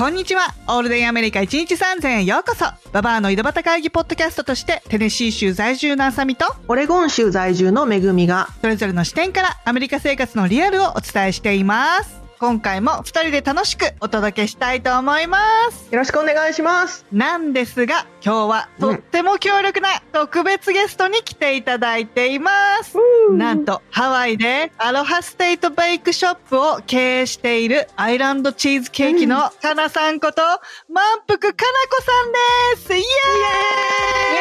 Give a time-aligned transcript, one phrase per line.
[0.00, 0.54] こんにちは。
[0.66, 2.64] オールデンアメリカ1日3000へようこそ。
[2.90, 12.19] ババアの井戸端会議ポッドキャストとして、テネシー州在住のあさみと、オレゴン州在住のめぐみが、それぞれの視点からアメリカ生活のリアルをお伝えしています。
[12.40, 15.38] 今回も2人で楽しくお届けしたいと思いま
[15.70, 15.92] す。
[15.92, 17.04] よろしくお願いします。
[17.12, 22.50] なんですが、今日はとっても強力な特別ゲストに来ていただいていま
[22.82, 22.96] す。
[23.30, 30.40] なんと、ハワイでアロハステイトベイクショップを経営しているアイランドチーズケーキのかなさんこと、
[30.88, 31.52] 満腹かな
[31.90, 34.38] こさんですイエーイイ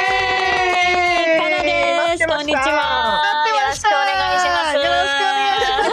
[1.67, 2.27] エーイかなです。
[2.29, 2.61] こんにちは。
[2.63, 4.75] 待ってましたよろしくお願いします。
[4.77, 5.89] よろしくお願いします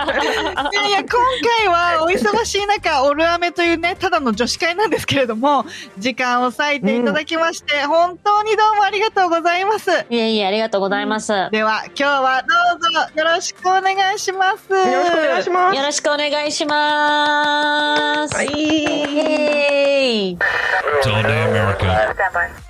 [0.00, 0.49] お願いします。
[0.49, 5.64] いやいや、今回はお忙しい中、オルアメというね、ただの女子会なんですけれども、
[5.98, 9.90] 時間を割いていただきまして、本当にどうもありがとうございます。
[10.10, 11.32] いえいえ、ありがとうございます。
[11.32, 14.72] よでは、今日はどうぞよろしくお願いします。
[14.72, 15.76] よろしくお願いします。
[15.82, 18.36] ろしくお願いします。
[18.36, 20.36] はい。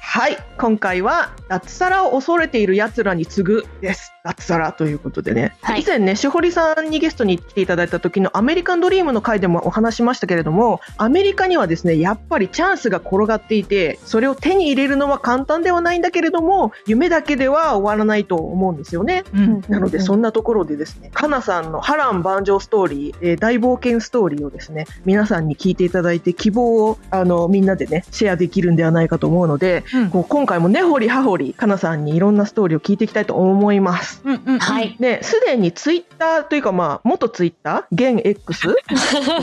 [0.01, 0.37] はい。
[0.59, 4.13] 今回は、脱サラを恐れている奴らに次ぐです。
[4.25, 5.57] 脱サラということでね。
[5.63, 19.25] はい以前ね、しほりさんにゲストに来ていただいた時のアメリカンドリームの回でもお話しましたけれども、アメリカにはですね、やっぱりチャンスが転がっていて、それを手に入れるのは簡単ではないんだけれども、夢だけでは終わらないと思うんですよね。
[19.35, 19.63] うん。
[19.69, 34.10] なので、そんなところでですね、かなさんの波乱万丈ストーリー、えー大冒険ストーリーをですね、皆さんに聞いていただいて、希望を、あの、みんなでね、シェアできるんではないかと思うので、うんこう今回もねほりはほり、かなさんにいろんなストーリーを聞いていきたいと思います。
[34.25, 34.59] うんうん。
[34.59, 34.97] はい。
[34.99, 38.15] で、すでにツイッターというか、まあ、元ツイッター？
[38.17, 38.75] 現 X?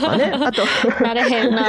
[0.00, 0.62] かね、 あと、
[1.02, 1.64] なれへんな。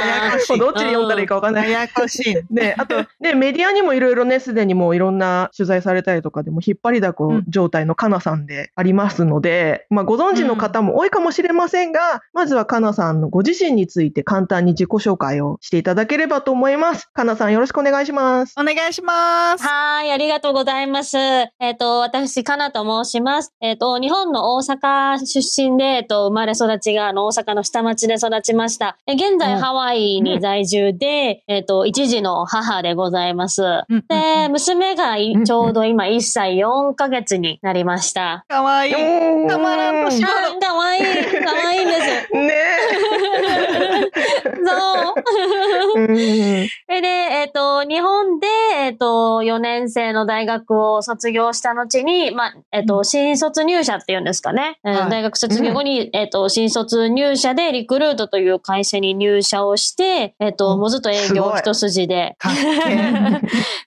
[0.58, 1.70] どっちに読んだらいいかわかんない。
[1.70, 2.54] ややこしい。
[2.54, 17.08] ね、あと、ね、メディアにもいろいろね、すでにもういろんな取材されたりとかでも、引っ張りだこ状態のかなさんでありますので、まあ、ご存知の方も多いかもしれませんが、まずはかなさんのご自身について簡単に自己紹介をしていただければと思います。
[17.12, 18.54] かなさんよろしくお願いします。
[18.58, 19.64] お願いします。
[19.64, 21.16] はい、ありがとうございます。
[21.16, 23.52] えっ、と、私、かなと申します。
[23.60, 28.96] えっ、と、日本の大阪出身で、えっ、と、生まれ育ちが、あの、大阪の下町で育ちました。
[29.06, 33.62] え現在、うんハワイに在住で、えっ、と、一児の母でございます。
[33.62, 38.44] うんで、娘がちょうど今1歳4ヶ月になりました。
[38.48, 38.92] かわいい。
[39.48, 41.02] たまらんかわいい、
[41.44, 42.28] かわいいんです。
[42.32, 42.42] そう。
[45.96, 46.06] うん。
[46.86, 54.78] それで、えっ、と、日本で、えっ、と、4年生の大学を卒業した後に、まあ、えっ、と、新卒入社っていうんですかね。
[54.84, 55.10] えーはい。
[55.10, 62.36] 大学卒業後に、えっ、と、新卒入社でリクルートという会社に入社をして、えっ、と、うんもうずっと営業一筋で。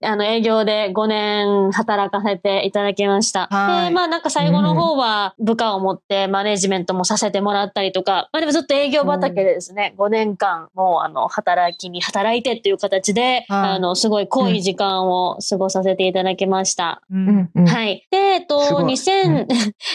[0.04, 3.48] あの、営業で5年働かせていただきました。
[3.50, 3.90] はい。
[3.90, 13.46] で、まあなんか最後の方は部下を持ってマネジメントもさせてもらったりとか、まあでもずっと営業畑でですね、5年間もうあの、働きに働いてっていう形で、はい
[13.76, 17.02] あの、すごい濃い時間を過ごさせていただきました。
[17.12, 18.08] ううんんうんはい。
[18.12, 19.48] で、えっと、すごい2000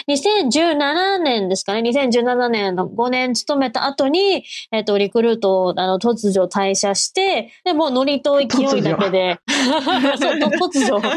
[0.08, 1.80] 2017 年ですかね。
[1.80, 11.00] 2017年の5年勤めた後に、えっと、リクルートを、あの、突如退社して、で、もうノリと勢いだけで、突如。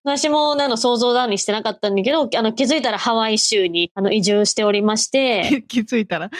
[0.04, 6.30] 私も、あの、想像だにしてなかったんだけど、あの、気づいたらハワイ州に、あの、移住しておりまして、気づいたら。
[6.30, 6.36] 気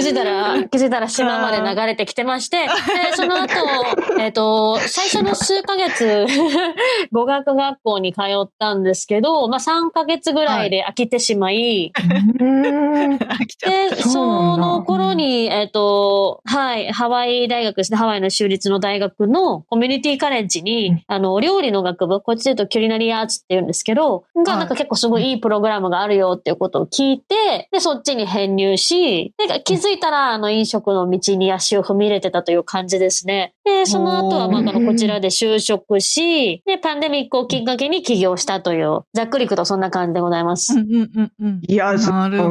[0.00, 2.68] づいたら、気づいたら島まで流れてきてまして、で、
[3.14, 3.54] その後、
[4.20, 6.26] えっ、と、最初の数ヶ月、
[7.12, 11.92] 語学学校に通ったんですけど、まあ3ヶ月ぐらいで飽きてしまい、
[12.40, 21.04] うん飽きちゃっで、その頃に、えっ、と、はい、ハワイ大学ですね、ハワイの州立の大学のコミュニティカレッジに、うん。
[21.06, 24.60] あの、お料理の学部、こっちで言うとキュリナリアーツって言うんですけど、が、はい。
[24.60, 33.54] なんか結構すごいいいプログラムがあるよっていうことを聞いて、で、そっちに編入し、で、気づいたら、あの、飲食の道に足を踏み入れてたという感じですね。
[33.64, 40.74] で、その後は、まあ、あの、こちらで就職し、で、パンデミックをきっかけに起業したという、ざっくりくとそんな感じでございます。
[40.74, 41.60] うんうんうんうん。
[41.66, 41.98] いや、ね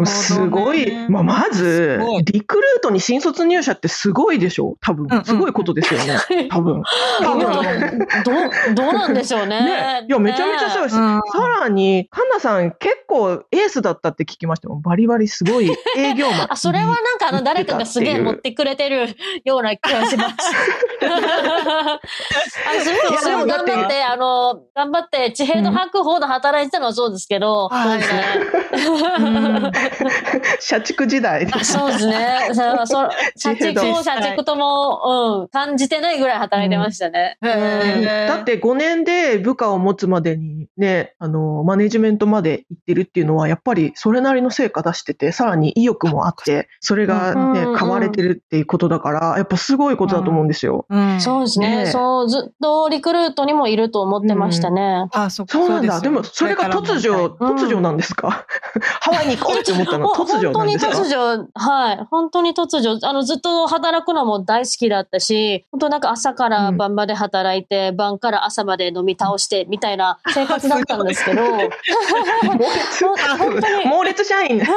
[0.05, 1.09] すごい。
[1.09, 4.75] まあ、まずリクルートに新卒入社ってすごいでしょ？
[4.81, 5.25] 多分うんうん。
[5.25, 6.17] すごいことですよね。
[6.49, 6.81] 多分。
[7.21, 8.07] 多分。
[8.23, 8.31] ど
[8.71, 9.59] う、どうなんでしょうね。
[9.61, 11.21] ね、いや、めちゃめちゃすごいし、うんさ
[11.61, 14.79] らに、カンナさん結構エースだったって聞きましたよ。
[14.83, 16.53] バリバリすごい営業マン。
[16.53, 19.15] あ、それはなんかあの、誰かがすげえ持ってくれてる
[19.45, 20.35] ような気がします。
[21.05, 21.17] あの、
[23.09, 28.01] いやそれも頑張って、あの、頑張って地平の白鵬で働いてたのはそうですけど、はい。
[30.59, 31.47] 社畜時代。
[31.51, 32.49] あそうですね。
[32.53, 37.37] そ社畜も社畜とも、うん、感じてないぐらい働いてましたね。
[37.41, 50.85] へーだって5年で部下を持つまでにね、あの、マネジメントまで行ってるっていうのは、やっぱりそれなりの成果出してて、さらに意欲もあって、それがねうん、買われてるっていうことだから、やっぱすごいことだと思うんですよ。
[50.89, 51.21] うん。
[51.21, 51.85] そうですね。
[51.85, 55.07] ねそう、ずっとリクルートにもいると思ってましたね。
[55.11, 55.57] あ、そっか。
[55.57, 55.97] そうなんだ。
[55.97, 57.55] すでも、それが突如、うん。
[57.55, 58.45] 突如なんですか？
[59.01, 62.07] ハワイに行こうって思ったの突如なんですか本当に突如、はい。
[62.09, 73.05] 本当に突如、あの、ずっと働くのも大好きだったし、本当なんか朝から晩まで働いて、晩から朝まで飲み倒して、みたいな生活だったんですけど、 猛烈。
[73.37, 73.85] 本当に。
[73.85, 74.61] 猛烈社員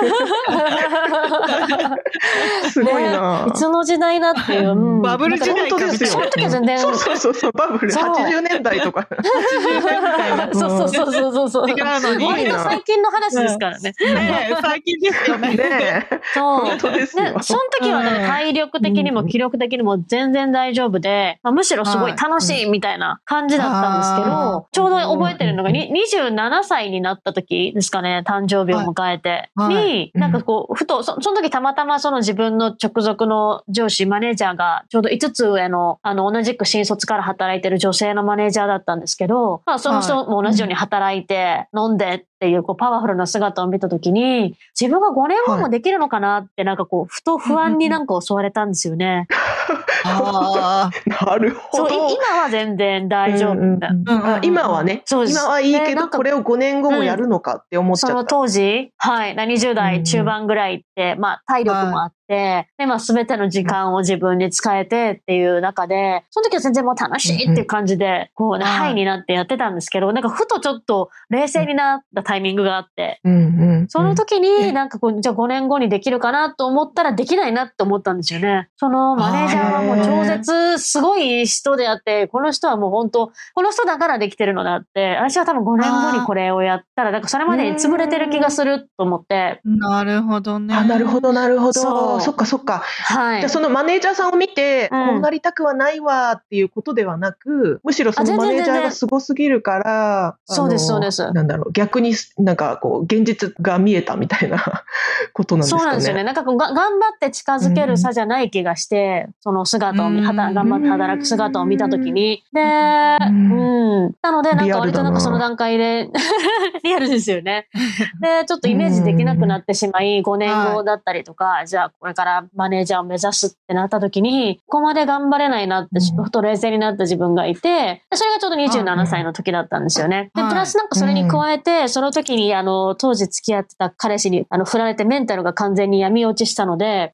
[2.71, 4.71] すごいな、いつの時代だっていう。
[4.71, 5.03] うん。
[5.03, 7.93] バブル時代かですよその時は全然、そうそうそうそう、バブル。
[7.93, 8.15] そう。
[8.15, 9.07] 80年代とか。
[10.53, 11.51] そうそうそうそうそう。
[11.51, 11.71] そう。
[11.71, 13.95] 違うのに割と最近の話ですからね。
[14.01, 15.49] ねえ最近ですよね。
[15.55, 16.21] ねえ。
[16.35, 16.67] そう。
[16.67, 17.25] 本当ですよ。
[17.25, 18.27] ね、その時はね、うん。
[18.29, 29.75] 体力的にも気力的にも全然大丈夫で、まあ、むしろすごい楽しいみたいな感じだったんですけど、あちょうど覚えてるのが、に27歳になった時ですかね、誕生日を迎えて、はい。
[29.75, 29.85] はい。
[29.85, 49.27] に、なんかこう、ふと、そその時たまたまその自分の直属の上司、マネージャーが、ちょうど5つ上の、あの、同じく新卒から働いてる女性のマネージャーだったんですけど、まあ、その人も同じように働いて、飲んでっていう、こう、パワフルな姿を見た時に、自分が5年後もできるのかなって、なんかこう、ふと不安になんか襲われたんですよね。
[50.05, 50.91] あ
[51.27, 52.09] なるほそう、ど。
[52.09, 53.53] い今は全然大丈夫。
[53.53, 53.89] うんうんだ。
[53.89, 54.35] うんうんうん。
[54.35, 55.39] あ今はね、そうです。
[55.39, 58.29] 今はいいけど、これを5年後もやるのかって思っちそのゃった。
[58.29, 68.79] 当時、はい、20代中盤ぐらいって、まあ体力もあって、で、まあ全ての時間を自分に使えてっていう中で、その時は全然もう楽しいっていう感じで、こうね、はい。
[68.81, 73.37] ハイになってやってたんですけど、なんかふとちょっと冷静になったタイミングがあって、うんう
[73.83, 73.89] ん。
[73.89, 78.69] その時えになんかこう、じゃあ5年後にできるかなと思ったらできないなって思ったんですよね。
[78.77, 90.75] そのマネージャーはもう超絶すごい人であって、この人はもう本当、この人だからできてるのだって、私は多分5年後にこれをやったら、なんかそれまでに潰れてる気がすると思って、なるほどね。
[90.75, 92.17] あ、なるほど、なるほそど。
[92.17, 92.79] うそっか、そっか。
[92.79, 93.41] はい。
[93.41, 104.85] じゃあ、そのマネージャーさんを見て、うんこうなりたくはないわっていうことではなく、むしろそのマネージャーがすごすぎるから、そうですそうですなんだろう、逆になんかこう、現実が見えたみたいな
[105.33, 105.81] ことなんですかね。
[105.81, 106.25] そうなんですよね。
[106.25, 112.45] なんかこうが頑張って近づける差じゃない気がして、その姿を見、頑張って働く姿を見たときに。
[112.53, 113.53] で、ん。
[113.53, 114.17] うん。
[114.23, 116.11] なので、なんか割となんかその段階で、
[116.85, 117.69] リアルですよね。
[118.21, 126.01] で、ちょっとイメージできなくなってしまい、5年後だったりとか、じゃあこれからマネージャーを目指すってなったときに、ここまで頑張れないなって、うん。
[126.01, 130.31] ちょっと冷静になった自分がいて、でそれがちょうど27歳の時だったんですよね。
[130.35, 130.51] で、はい。
[130.51, 137.13] プラスなんかそれに加えて、その時に、あの、当時付き合ってた彼氏に、あの、振られてメンタルが完全に闇落ちしたので、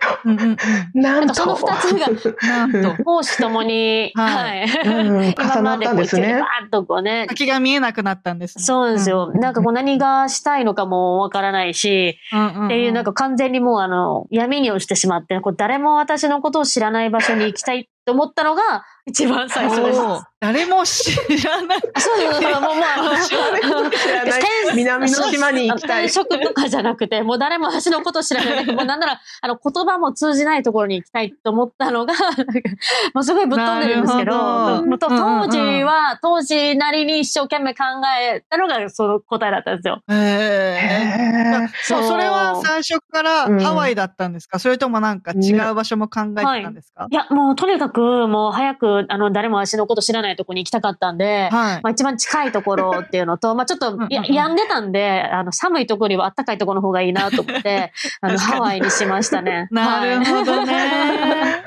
[0.94, 2.06] なんかその二つが
[2.96, 4.64] と、講師ともに、ははい。
[4.64, 5.16] うん。
[5.34, 5.50] 重なったんですね。
[5.50, 8.64] 今までこう一気にバーッとこうね、先が見えなくなったんですね。
[8.64, 9.30] そうですよ。
[9.34, 9.40] うん。
[9.40, 12.66] なんかこう何がしたいのかもわからないし、うんうんうん。
[12.66, 20.00] っていうなんか完全にもうあの、闇に落ちてしまって、こう誰も私のことを知らない場所に行きたいって思ったのが一番最初です。
[20.40, 21.78] 誰も知らない。
[21.94, 23.02] あそうそうそう、もうもうあ。
[23.14, 24.42] の、知らない。
[24.74, 26.06] 南の島に行きたい。
[26.06, 28.66] 転職とかじゃなくて、もう誰も私のこと知らない。
[28.74, 32.14] もうなんなら、あの、言葉も通じないところに行きたいと思ったのが、
[33.14, 34.98] もうすごいぶっ飛んでるんですけど、ど。
[34.98, 37.84] 当時は、当時なりに一生懸命考
[38.20, 40.02] えたのがその答えだったんですよ。
[40.10, 43.60] へそう、それは最初からうん。
[43.60, 44.58] ハワイだったんですか？
[44.58, 47.06] それともなんか違う場所も考えてたんですか？
[47.10, 51.82] いや、もうとにかく、もう早く、あの、誰も私のこと知らないところに行きたかったんで、はい。
[51.82, 59.68] まあ一番近いところっていうのと、まあちょっとうんうんや、病んでたんで、あの、寒いところよりは暖かいところの方がいいなと思って、 あの、ハワイにしましたね。
[59.72, 61.62] なるほどね。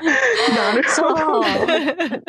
[0.56, 1.40] なるそほど。
[1.40, 1.42] う。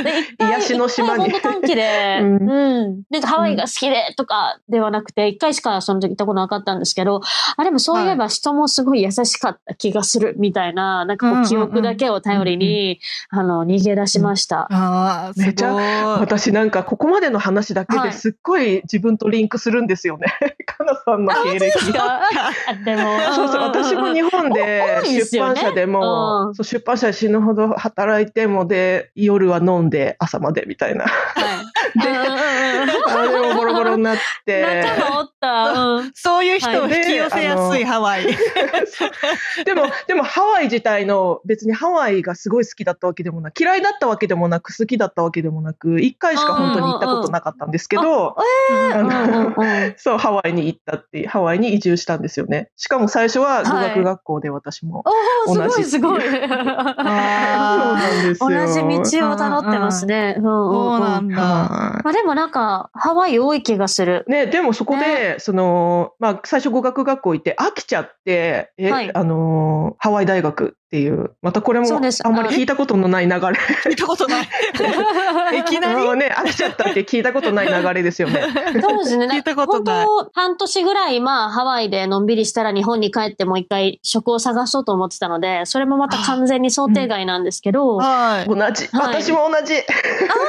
[0.04, 3.04] で、一回、癒しの島に短期で、ううんん。
[3.10, 7.22] なんかハワイが好きでとかではなくて、一回しかその時行ったことなかったんですけど、
[7.58, 14.62] あ、でもそういえば人もすごい優しかった気がするみたいな、なんかこう記憶だけを頼りに、あの、逃げ出しました。
[14.62, 14.91] ああ、すご
[15.36, 15.40] い。
[15.40, 20.28] めちゃ私なんかここまでの話だけはいですっごい自分とリンクするんですよね。
[20.66, 21.72] かなさんの経歴。
[22.86, 31.06] でも、そうそう、私も日本で出版社でも、うんそう出版社で死ぬほど働いてもで、夜は飲んで朝までみたいな。
[31.06, 31.62] はい。
[31.96, 34.84] うんうんうん あでもボロボロになって。
[34.84, 35.64] 仲間おった。
[35.72, 36.12] うん。
[36.16, 38.26] そういう人を引き寄せやすいはいハワイ。
[39.66, 48.36] でも、でもハワイ自体の別にハワイがすごい好きだったわけでもなく、嫌いだったわけでもなく、好きだったわけでもなく、一回しか本当に行ったことなかったんですけど。
[49.98, 52.70] そう、ハワイに行ったって、ハワイに移住したんですよね。
[52.78, 55.04] しかも最初は語はい学学校で私も。
[55.48, 56.22] おー、すごいすごい。
[56.22, 58.50] そうあなんですよ。
[58.50, 60.38] 同じ道をたどってますね。
[60.42, 61.42] そうなんだ。
[61.42, 64.26] はまあでもなんか、ハワイ多い気がする。
[64.28, 71.90] いね、でもそこで、その、まあ、最初語学学校行って飽きちゃって、え、はいあのー、ハワイ大学っていう、またこれもあ
[72.30, 73.38] んまり聞いたことのない流れ。
[73.40, 74.44] 聞いたことない。
[75.58, 76.04] いきなり？
[76.04, 78.44] もうね、飽きちゃったって聞いたことない流れですよね。
[78.82, 79.28] そうですね。
[79.28, 88.06] 聞いたこと本ない当、半年ぐらい、まあ、ハワイでのんびりしたら日本に帰ってもう一回職を探そうと思ってたので、それもまた完全に想定外なんですけど、あ、
[88.40, 88.46] はい。
[88.48, 88.60] 同じ。
[88.60, 89.76] はい私も同じ。
[89.76, 89.84] 本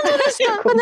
[0.02, 0.74] 当ですか 仲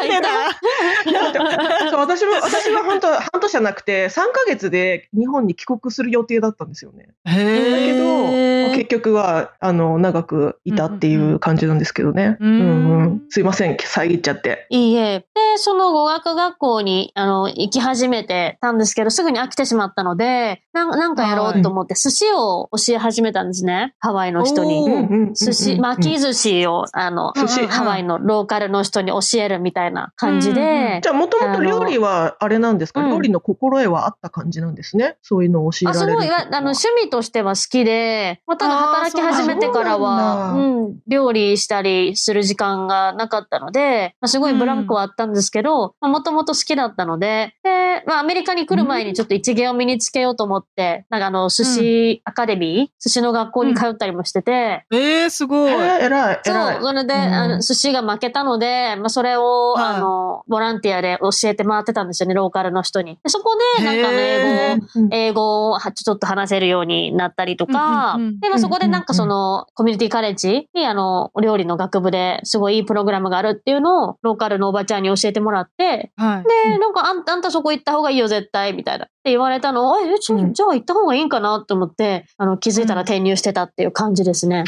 [0.00, 1.90] 間がいた。
[1.90, 7.08] そう私も、私は本当、半年じゃなくて、3ヶ月で日本に帰国する予定だったんですよね。
[7.26, 7.98] だへけえ。
[7.98, 12.36] ど、へー結局は、あの、長くいたっていう感じなんですけどね。
[12.40, 13.22] ううんんうん。
[13.28, 14.66] すいません、遮っちゃって。
[14.70, 15.20] いいえ。
[15.20, 23.94] で、その語学学校に、あの、行き始めてたんですけど、すぐに飽きてしまったので、なんなんかやろうと思って、寿司を教え始めたんですね。
[24.00, 25.32] ハワイの人おに。
[25.34, 27.32] 寿司、巻き寿司を、あの、
[27.68, 33.10] ハワイのローカルの人に教えるみたいな感じうんうんうで、じゃあ、もともと料理は、あれなんですか、うん。
[33.10, 35.16] 料理の心得はあった感じなんですね？
[35.22, 36.40] そういうのを教えらあ、れるってことは。
[36.40, 55.72] すごい、わあの、趣味としては好きで、まあ、ただ働き始めてからは、うん、料理したりする時間がなかったので、まあ、すごいブランクはあったんですけど、もともと好きだったので、で、まあ、アメリカに来る前にちょっと一芸を身につけようと思って、なんかあの、寿司アカデミー、寿司の学校に通ったりもしてて、えー、すごい。
[55.72, 59.96] えー、偉い、そうそれで、うんあの、寿司が負けたので、まあ、それを、はい。
[59.96, 63.18] あの、ボランティアで教えて回ってたんですよね、ローカルの人に。
[63.22, 68.40] でそこで、なんかあの、英語を英語をはちょっと話せるようになったりとか、うんうんうん。
[68.40, 76.68] で、まあ、そこでなんかその、コミュニティカレッジにあの、お料理の学部ですごいいいプログラムがあるっていうのを、ローカルのおばちゃんに教えてもらって、はい。
[76.68, 79.08] で、なんかあんあんたそこ行った方がいいよ、絶対、みたいな。
[79.24, 84.64] って言われたのを、あえ、じゃあ行った方がいいんかなと思って、あの、気づいたら転入してたっていう感じですね。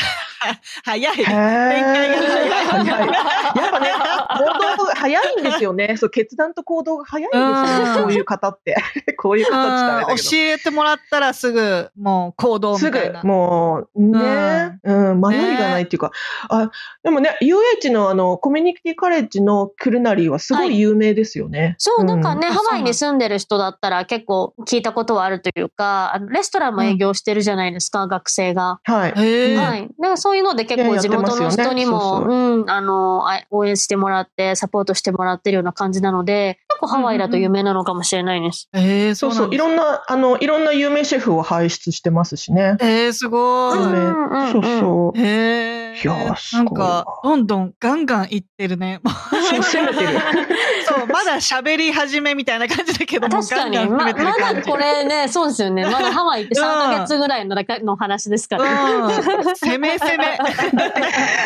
[0.84, 1.16] 早い。
[1.16, 2.86] へー展開が早い。
[2.86, 3.88] やっぱね、
[4.36, 5.96] 行動が早いんですよね。
[5.98, 8.02] そう、決断と行動が早いんですようんね。
[8.02, 8.76] こういう方って。
[9.16, 10.22] こういう方って。
[10.22, 16.12] 教えてもらったらすぐ、もう行動みすぐたいな。、もう、ね、うん、迷いがないっていうか、
[16.48, 16.70] あ、
[17.02, 21.74] でもね、UH のあの、コミュニティカレッジのクルナリーはすごい有名ですよね。
[21.78, 28.80] そう、なんかね、うんハワイに住んでる人だったら結構聞いたことはあるというか、レストランも営業してるじゃないですか、学生が。
[28.84, 29.12] はい。
[29.12, 29.88] はい。
[30.00, 38.68] で、そういうので結構地元の人にも、ねうん、あの、あ応援してもらって、サポートしてもらってるような感じなので、結構ハワイだと有名なのかもしれないです。
[38.74, 42.76] えー、そそう、いそううなんですろんな、あの、いろんな有名シェフを輩出してますしね。
[42.80, 43.78] えー、すごい。
[43.78, 45.18] 有名うんうんうんそうそう。
[45.18, 45.75] へえ。
[46.02, 49.00] いやーすごいなんか、どんどんガンガンいってるね。
[49.50, 50.20] そう攻めてる。
[50.86, 53.76] そう、まだ喋り始めみたいな感じだけども、確かに。
[53.76, 54.52] ガンガンま、ま。
[54.54, 55.84] だこれね、そうですよね。
[55.90, 58.64] まだハワイって3ヶ月ぐらいの中の話ですから。
[58.64, 59.10] うん。
[59.54, 60.38] 攻め攻め。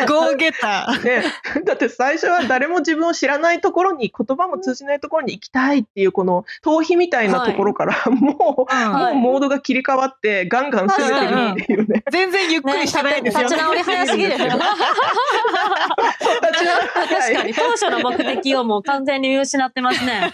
[0.07, 1.03] ゴーゲター。
[1.03, 1.23] ね、
[1.65, 12.03] だって最初は誰も自分を知らないところに、言葉も通じないところに行きたいっていう、この逃避みたいなところから、もう、うんはいもうモードが切り替わって、ガンガン攻めてるっていうね。
[12.11, 14.37] 全然ゆっくりしてないんですよ、立ち直り早すぎる。
[16.41, 20.33] 確確かに、当初の目的をもう完全に見失ってますね。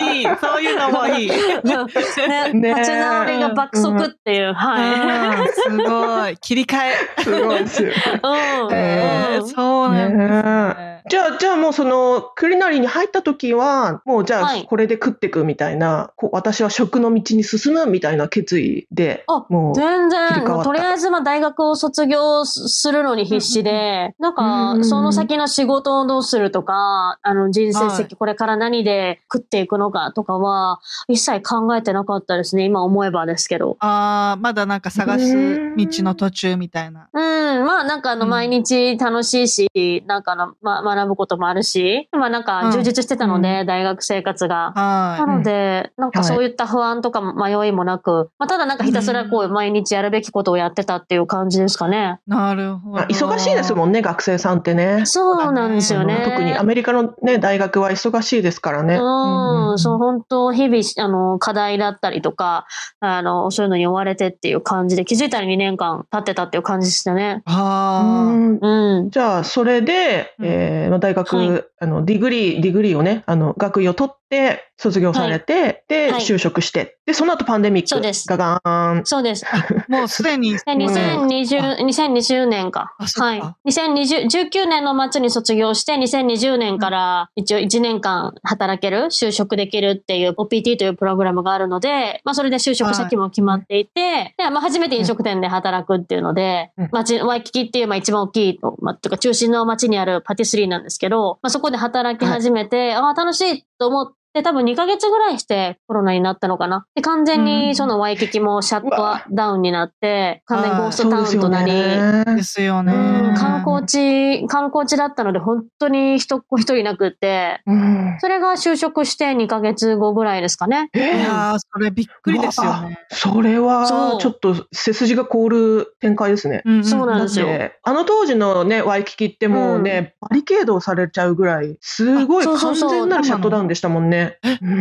[0.00, 0.26] いい。
[0.40, 1.30] そういうのもいい。
[1.30, 5.70] ねね立ち直りが爆速っていう、はい。
[5.70, 6.36] うんすごい。
[6.38, 6.76] 切り替
[7.18, 7.22] え。
[7.22, 7.90] すごいですよ。
[7.90, 10.92] うんえー、うんそうなんですね。
[11.10, 32.64] じゃあ、じゃあもうその、クリナリーに入った時は、もうじゃあはいこれで食ってくみたいな、こう私は食の道に進むみたいな決意で、あもう、全切り替わった然、とりあえずまあ大学を卒業するのに必死で、なんうんか、その先の仕事をどうするとか、あの人生はい設計これから何で食っていくのかとかは、一切考えてなかったですね。
[32.64, 33.76] 今思えばですけど。
[33.80, 35.34] ああ、まだなんか探す
[35.76, 37.08] 道の途中みたいな。
[37.12, 37.20] う
[37.62, 44.72] ん、まあなんかあのうん毎日楽しいし、なんかあの、ま、学ぶこともあるし、まあなんか充実してたので、大学生活が。
[44.74, 44.82] な
[45.18, 52.20] はので、なんかそういった不安とか迷いもなく、まあ、ただなんかひたすらこう毎日やるべきことをやってたっていう感じですかね。
[52.32, 52.36] い。
[52.36, 52.96] なるほど。
[52.96, 55.04] まあ忙しいですもんね、学生さんってね。
[55.04, 58.96] そうなんですよね特にアメリカのね、大学は忙しいですからね。
[58.96, 62.66] うん、そう、本当日々、あの、課題だったりとか、
[63.00, 67.42] あの、そういうのに追われてっていう感じで、気づいたら2年間経ってたっていう感じでしたね。
[67.46, 69.10] あうんうん。
[69.10, 79.04] じゃあ、それで、うんえーまあ大学、はいあの、 degree、degree をね、あの、学位を取って、卒業されて、で、はい就職して、で、その後パンデミックそうですがガーン。
[79.04, 79.44] そうです。
[79.46, 79.66] あ。
[79.88, 80.52] もうすでに。
[80.52, 82.94] で2020、2020年か。
[82.98, 83.42] はい。
[83.68, 106.86] 2020、19年の末に卒業して、2020年から一応1年間働ける、就職できるっていう OPT というプログラムがあるので、まあそれで就職先も決まっていて、で、まあ初めて飲食店で働くっていうのでうん、町、ワイキキっていうまあ一番大きい、まあ、というか中心の町にあるパティスリーなんですけど、まあそこで働き始めて、ああ、楽しいと思って、で、多分2ヶ月ぐらいしてコロナになったのかな。
[106.94, 112.92] で、完全うんにそのワイキキもシャットダウンになって、完全にゴーストタウンとなり、ねですよね。
[112.94, 120.90] うん観光地、観光地だったので本当に人っ子一人いなくって、うんそれが就職して2ヶ月後ぐらいですかね。
[120.94, 122.98] いえーやー、それびっくりですよね。
[123.10, 126.62] それそは、うちょっと背筋が凍る展開ですね。
[126.66, 134.21] んんそうなんですよて、あの当時のね、ワイキキってもうね、バリケードされちゃうぐらい、すごい完全なるシャットダウンでしたもんね。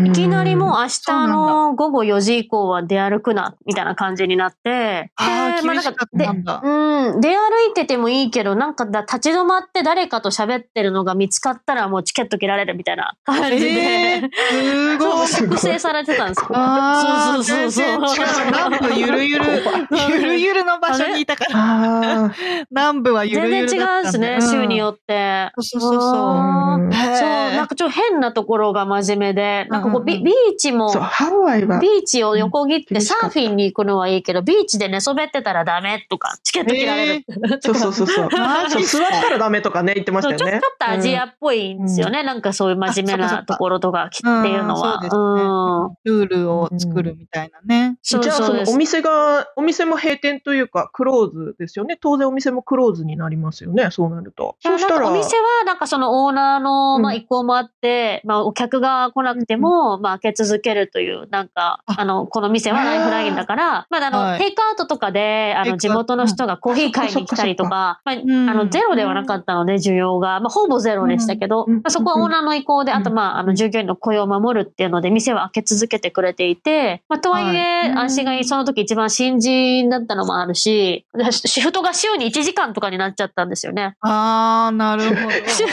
[0.06, 6.62] いきなりもう明日の午後4時以降は出歩くな、みたいな感じになって、ああ、厳しかったんだ。
[6.64, 7.36] うん、出歩
[7.70, 15.28] いててもいいけど、なんかだ立ち止まって誰かと喋ってるのが見つかったらもうチケット切られるみたいな感じえで、ー、すごい。
[15.28, 16.48] 複製されてたんですよ。
[16.48, 18.08] そうそうそうそう。
[18.08, 19.46] しかも南部ゆるゆる、
[20.10, 22.32] ゆるゆるの場所にいたから、
[22.70, 25.52] 南部はゆるゆ全然違るだったんうんですね、州によって。
[25.60, 26.02] そうそうそう。
[26.02, 30.24] そう、なんかちょっと変なところが真面目で、なんかこう、ビー
[30.58, 37.26] チも、そう、ハワイはビ、ーチを横切ってサーフィンに行くのはいいけど、ビーチで寝そべってたらダメとか、チケット切られる。
[37.62, 38.30] そうそうそうそう。
[38.70, 40.98] そう座ったらダメとかね、言ってましそうちょちょったよね。
[40.98, 42.24] とアジアっぽいんですよね。
[42.24, 45.00] なんかそういう真面目なところとかっていうのは。
[45.02, 47.98] うんルールを作るみたいなね。
[48.02, 51.98] そうじゃあ、そのお店が、お店も閉店というか、クローズですよね。
[52.00, 53.90] 当然お店もクローズになりますよね。
[53.92, 54.56] そうなると。
[54.60, 61.96] そうしたら、お店は、なんかそのオーナーの、まあ、うん意向もあって、まあ、お客が来なくても、まあ、開け続けるという、なんか、あ。
[61.98, 64.40] あの、この店はライフラインだから、まあ、あの、はい。
[64.40, 77.90] テイクアウトとかで、あの、地元の人がコーヒー買いに来たりとか、まあ、んあの、ゼロではなかったので、需要が、まあ、ほぼゼロでしたけど、うんまあ、そこはオーナーの意向で、うんあと、まあ、あの、従業員の雇用を守るっていうので、店は開け続けてくれていて、まあ、とはいえ、はい。
[77.92, 83.96] 安心がその時一番新人だったのもあるし、でシフトが週に1時間とかになっちゃったんですよね。
[84.02, 85.22] ああ、なるほど。
[85.30, 85.64] 1時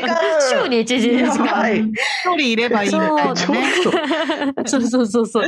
[0.00, 0.16] 間。
[0.50, 1.46] 週に1時や間。
[1.46, 1.82] ばい。
[2.52, 3.44] いればいいみたいなね。
[3.84, 4.64] と。
[4.68, 5.44] そうそうそうそう。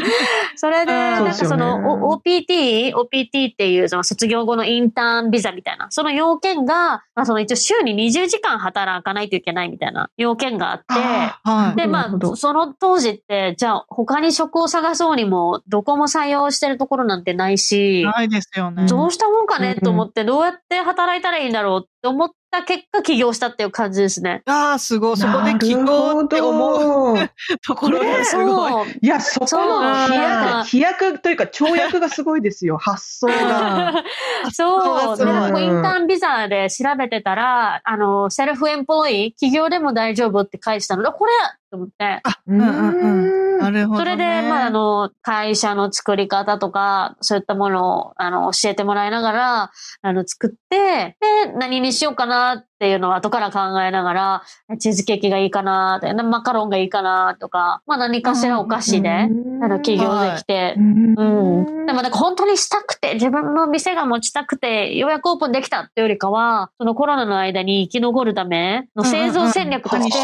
[0.56, 11.76] それで、うんなんかその、お OPT、OPT っていうその卒業後のインターンビザみたいな、その要件が、まあその一応週に20時間働かないといけないみたいな要件があって、はい。
[11.76, 18.86] で、まあ、その当時って、じゃあ他に職を探そうにも、どこも採用してるところなんてないし、ないですよね。
[18.86, 24.42] どうしたもんかねうんと思って、どうやって働いたらいいんだろうって思った結果起業したっていう感じですね。
[24.46, 25.16] ああ、すごい。
[25.16, 27.30] そこで起業って思うう。
[27.64, 28.72] ところがすごい。
[28.72, 28.86] そう。
[29.00, 32.76] いや、そこそうの飛躍、飛躍というか、跳躍がすごいですよ。
[32.76, 33.94] 発想が。
[34.52, 35.16] そう。
[35.16, 41.32] でうんインターンビザで調べてたら、あの、セルフエンプロイ、企業でも大丈夫って書いてたので、これ
[41.72, 42.20] と思って。
[42.46, 44.11] うんうんなるほど、ね。
[44.11, 49.70] それで、まあ、あの、会社の作り方とか、そういったものを、あの、教えてもらいながら、
[50.02, 54.42] あの、作って、で、何にしようかなっていうのを後から考えながら、
[54.78, 61.87] チーズケーキがいいかなって、マカロンがいいかなとか、まあ、何かしらお菓子で、あの、起業できて、うん。
[61.87, 70.18] でもなんか本当にしたくて、自分の店が持ちたくて、ようやくオープンできたってよりかは、そのコロナの間に生き残るための製造戦略として、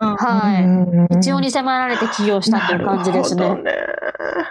[0.00, 0.10] うん
[0.44, 1.14] うんうんあの、うんはい。
[1.16, 3.44] 必要にに迫られて起業したっていう感じですね。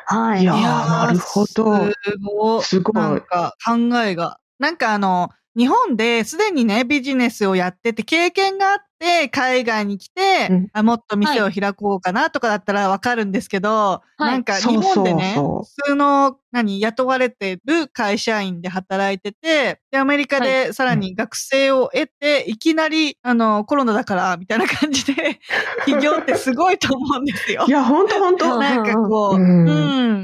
[0.06, 0.46] はいい。
[0.46, 2.64] やなるほどすごい。
[2.64, 4.40] すごいなんか考えが。
[4.60, 10.68] なんかあの、日本ですでにね、ビジネスをやってて経験があって、海外に来て、うん。
[10.74, 14.24] あもっと店を開こうかなとかだったらわかるんですけど、い。
[14.24, 25.40] なんか日そう本でね、そう普通の、何、雇われてる会社員で働いてて、で、アメリカでさらに学生を得て、いきなり、あの、コロナだから、みたいな感じで、
[25.86, 27.66] 起業ってすごいと思うんですよ。
[27.68, 27.72] い。
[27.72, 28.46] や、ほんとほんと。
[28.54, 29.66] うん なんかこう、ううん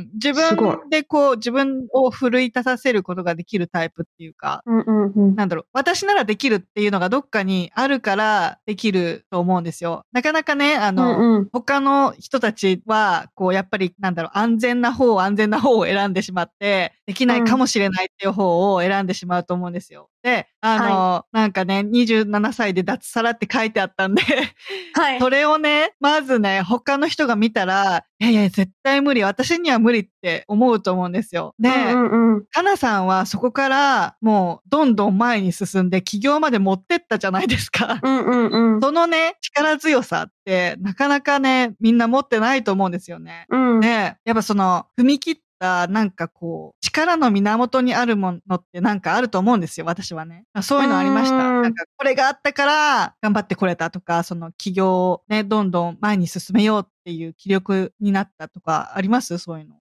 [0.02, 0.58] ん、自分
[0.90, 5.36] でこう、自分を奮い立たせることができるタイプっていうか、うんうんうん。
[5.36, 10.06] なんだろう、私ならできるっていうのがどっかにあるからできると思うんですよ。
[10.12, 11.50] なかなかね、あうの、んうん。
[11.52, 20.10] 他の人たちは、こう、やっぱり、なんだろう、安全な方、安全な方を選んでしまって、できないかもしれないっていう方を選んでしまうと思うんですよ。
[20.26, 24.24] で、あの、なんかね、27歳で脱サラって書いてあったんで、
[25.00, 25.20] はい。
[25.20, 29.22] それをね、まずね、他の人が見たら、いやいや、絶対無理。
[29.22, 31.54] 私には無理って思うと思うんですよ。
[31.60, 32.46] で、うんうんうん。
[32.48, 38.00] かなさんはそこからもうどんどん前に進んで起業まで持ってったじゃないですか。
[38.02, 38.82] うんうんうん。
[38.82, 43.46] そのね、力強さってなかなかね、みんな持ってないと思うんですよね。
[43.50, 43.80] うん。
[43.80, 50.46] で、やっぱその、踏み切った、なんかこう、力の源にあるものってなんかあると思うんですよ、私はね。
[50.62, 51.36] そういうのありました。
[51.38, 59.38] うんなんか、これがあったから、頑張ってこれたとか、その起業をね、どんどん前に進めようっていう気力になったとか、あります？
[59.38, 59.76] そういうの。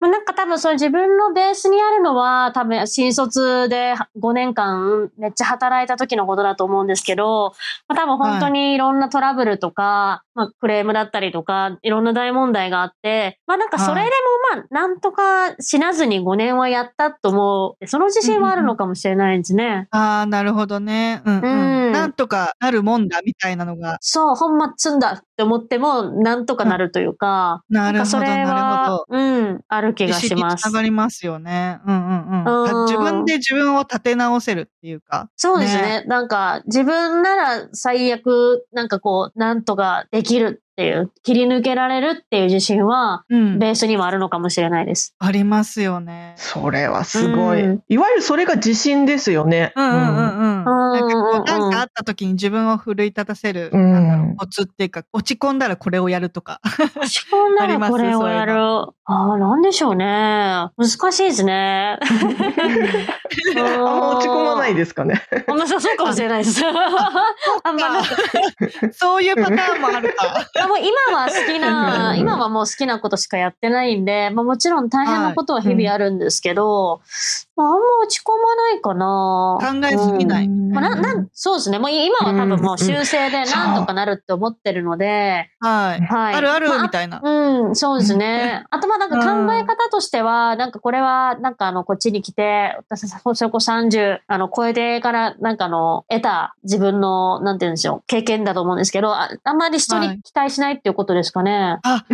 [0.00, 7.54] まあなんか多分それ自分のベースにあるのは多分新卒で5年間めっちゃ働いた時のことだと思うんですけど、
[7.88, 14.10] まあ多分本当にいろんなトラブルとか、まあクレームだったりとか、いろんな大問題があって、まあなんかそれで
[14.54, 17.86] もまあなんとか死なずに5年はやったと思う。
[17.86, 19.88] その自信はあるのかもしれないですね。
[19.90, 21.22] ああ、なるほどね。
[21.24, 23.98] うん、うん、うんなんとかなるもんだ、みたいなのが。
[24.00, 30.72] そう、ほんま積んだって思ってもなんとかなるというか、なるほど、なるほはど。、うん、ある気がしますつな。
[30.72, 31.78] がりますよね。
[31.86, 32.62] うんうんうん。
[32.80, 35.28] うん自分で自分を立て直せるっていうか。
[35.36, 36.04] そうですね。
[36.06, 43.58] なんか、自分なら最悪、なんかこう、なんとかできるっていう、切り抜けられるっていう自信は、うん。
[43.58, 45.14] ベースにもあるのかもしれないです。
[45.18, 46.34] ありますよね。
[46.36, 47.62] それはすごい。
[47.62, 49.72] うんいわゆるそれが自信ですよね。
[49.76, 50.64] うんうんうんうん。
[50.64, 56.60] なんかあった時に自分を奮い立たせる、うんなんだろうコツっていうか、落ち込んだらこれをやるとか。
[56.96, 58.54] 落ち込んだらこれをやる。
[58.58, 60.68] ああ、なんでしょうね。
[60.76, 61.98] 難しいですね。
[63.56, 65.22] あんま落ち込まないでですかね。
[65.30, 65.44] す。
[65.48, 66.62] まあそうかもしれないです。
[66.64, 66.70] あ
[67.72, 68.02] んま
[68.92, 70.46] そういうパターンもあるか。
[70.66, 77.00] もう今は好きな、今はもう好きなことしかやってないんで、まあもちろん大変なことは日々あるんですけど、
[77.56, 79.58] まああんま落ち込まないかな。
[79.60, 80.48] 考えすぎない。
[80.48, 81.78] まあ、ななんそうですね。
[81.78, 86.00] もう今は多分もう修正でなんとかなるって思ってるので、はい。
[86.02, 86.34] はい。
[86.34, 87.20] あるあるまみたいな。
[87.22, 88.64] うん、そうですね。
[88.70, 101.78] あとまあなんか考え方としては、なんかこれはなんかあのこっちに来て、私そそこ30、あの超えてからなんかあの得た自分の、なんて言うんでしょう、経験だと思うんですけど、ああんまり人はいに期待しないっていうことですかね。
[101.82, 102.04] あ、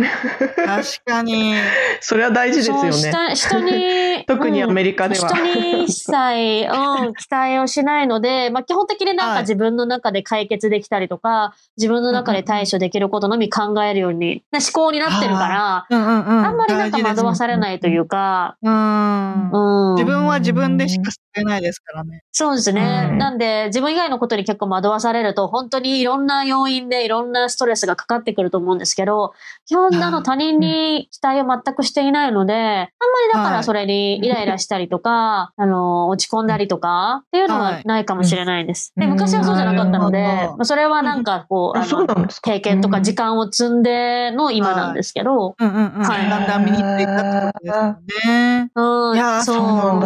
[0.65, 1.55] 確かに。
[1.99, 3.35] それは大事ですよね。
[3.35, 15.85] 人人に、 特にアメリカではに一切、 うん、期待をしないので、まあ基本的になんはいか自分の中で解決できたりとか、自分の中で対処できることのみ考えるように、な思考になってるから。
[15.89, 19.49] あんまりなんか惑わされないというか、うん。
[19.51, 19.95] うん。
[19.95, 22.23] 自分は自分でしかないですからね。
[22.31, 23.07] そうですね。
[23.11, 29.33] うんなんで、自分以外のことに結構惑わされると、本当にいろんな要因でいろんなストレスがかかってくると思うんですけど、
[29.65, 32.89] 基本、あの、はい他人に期待を全くしていないので、あんまり
[33.33, 38.93] だかはいらそれにイライラしたりとか、あの、落ち込んだりとかっていうのははいないかもしれないです。
[38.95, 42.27] で、うん昔はそうじゃなかったので、まあそれはなんかこう、ああの。
[42.41, 46.03] 経験とか時間を積んでの今なんですけど、うんうんうん。
[46.03, 48.71] はいだんだん身についたってことですよね。
[48.75, 49.99] うん、いやーそうそうなん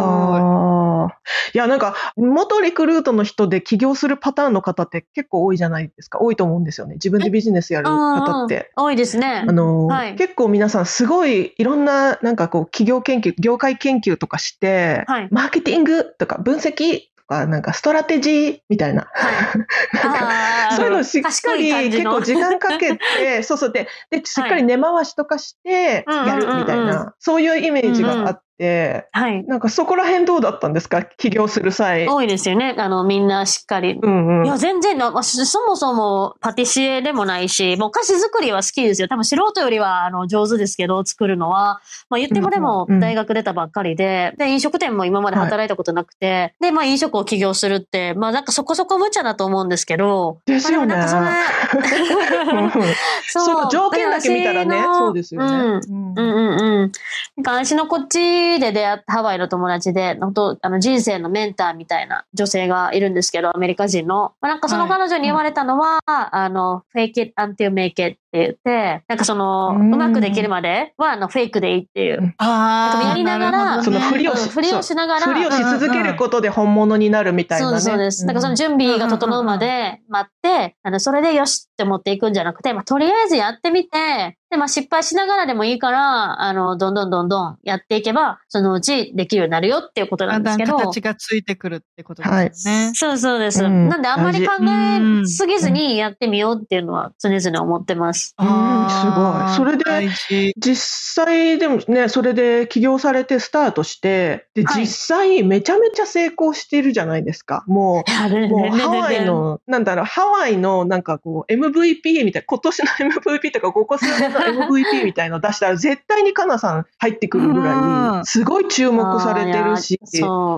[1.08, 1.17] だ。
[1.54, 6.20] いや、なんか、元リクルートの人で起業するパターンの方って結構多いじゃないですか。
[6.20, 6.94] 多いと思うんですよね。
[6.94, 8.70] 自分でビジネスやる方って。
[8.76, 9.44] 多いですね。
[9.46, 19.08] あの、はい結構皆さんすごいいろんななんかこう企業研究、業界研究とかして、はいマーケティングとか分析とかなんかストラテジーみたいな。
[19.12, 20.74] はい。
[20.76, 29.44] そういうのをしっかり結構時間かけて、 そうそうで、で、しっかり根回しとかしてやるみたいな、そういうイメージがあって、はい。
[29.46, 31.02] なんかそこら辺どうだったんですか？
[31.02, 32.06] 起業する際。
[32.08, 32.74] 多いですよね。
[32.78, 33.98] あの、みんなしっかり。
[34.02, 34.46] うんうん。
[34.46, 39.08] いや、全然な、まあそそもそもパティシエでもないし、もうお菓子作りは好きですよ。
[39.08, 41.80] 多分素人よりは、あの、上手ですけど、作るのは。
[42.08, 52.70] まあ言ってもでもうんうん大学出たばっかりで、で、飲食店も今まで働いたことなくて、で、まあ飲食を起業するって、まあなんかそこそこ無茶だと思なんですけど、ですよねまあでもなんかそれうんうん
[53.28, 55.80] そう条件だけ見たらね、そうですよね。
[55.88, 56.92] うんうんうんうん。
[57.36, 64.32] なんか私のこっちで出会ったハワイの友達で、本当あの人生のメンターみたいな女性がいるんですけど、アメリカ人の。
[64.40, 72.34] まあ、なんかその彼女に言われたのは、あの、fake it until make it 言って、なんかその、ううんまくできるまでは、あの、フェイクでいいっていう。
[72.38, 73.08] ああ。
[73.08, 77.80] やりながらそのふりをしりをしながらふりをし続けることで本物になるみたいなね。
[77.80, 78.26] そうです、そうです。
[78.26, 90.78] だからその準備が整うまで待って、あの、それでよしって持っていくんじゃなくて、まあ、とりあえずやってみて、で、まあ、失敗しながらでもいいから、あの、どんどんどんどんやっていけば、そのうちできるようになるよっていうことなだんだんんですけど。
[90.78, 92.90] 形がついてくるってことですよね。
[92.94, 93.62] そうそうです。
[93.62, 98.17] うんなんであんまり考えすぎずにやってみようっていうのは常々思ってます。
[98.18, 98.34] ます。
[98.38, 99.56] うんすごい。
[99.56, 100.76] それで実
[101.24, 104.82] 際でもね、それで起業されてスタートして、で、はい。
[104.82, 107.64] 実際めちゃめちゃ成功してるじゃないですか。
[107.66, 112.86] もう、あれもうハワイの、なんだろう、ハワイのなんかこう MVP みたいな、今年の
[113.38, 118.20] MVP とかここ数年の MVP みたいの出したら絶対にカナさん入ってくるぐらうん。
[118.22, 119.98] い、すごい注目されてるし。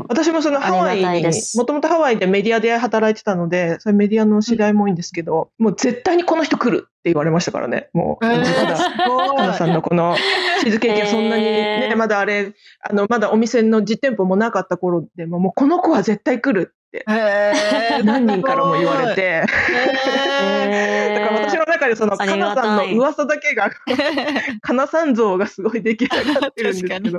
[0.08, 8.26] 私もそのハワイにもともとハワイでメディアで働いてたので、それメディアの知り合いも多いんですけど、もう絶対にこの人来る言われましたからね、もう。
[8.26, 10.16] えーたださんのこの
[10.60, 17.04] チーズケーキはそんなにね、えーまだあれ、あの、まだお店の実店舗もなかった頃でも、もうこの子は絶対来るって。
[17.08, 18.04] へー。
[18.04, 19.44] 何人からも言われて、へ
[21.14, 22.64] だから私の中でそのあカナりがたい。
[22.64, 23.70] さんの噂だけが、
[24.60, 27.18] カナさん像がすごい出来上がってるんですけど、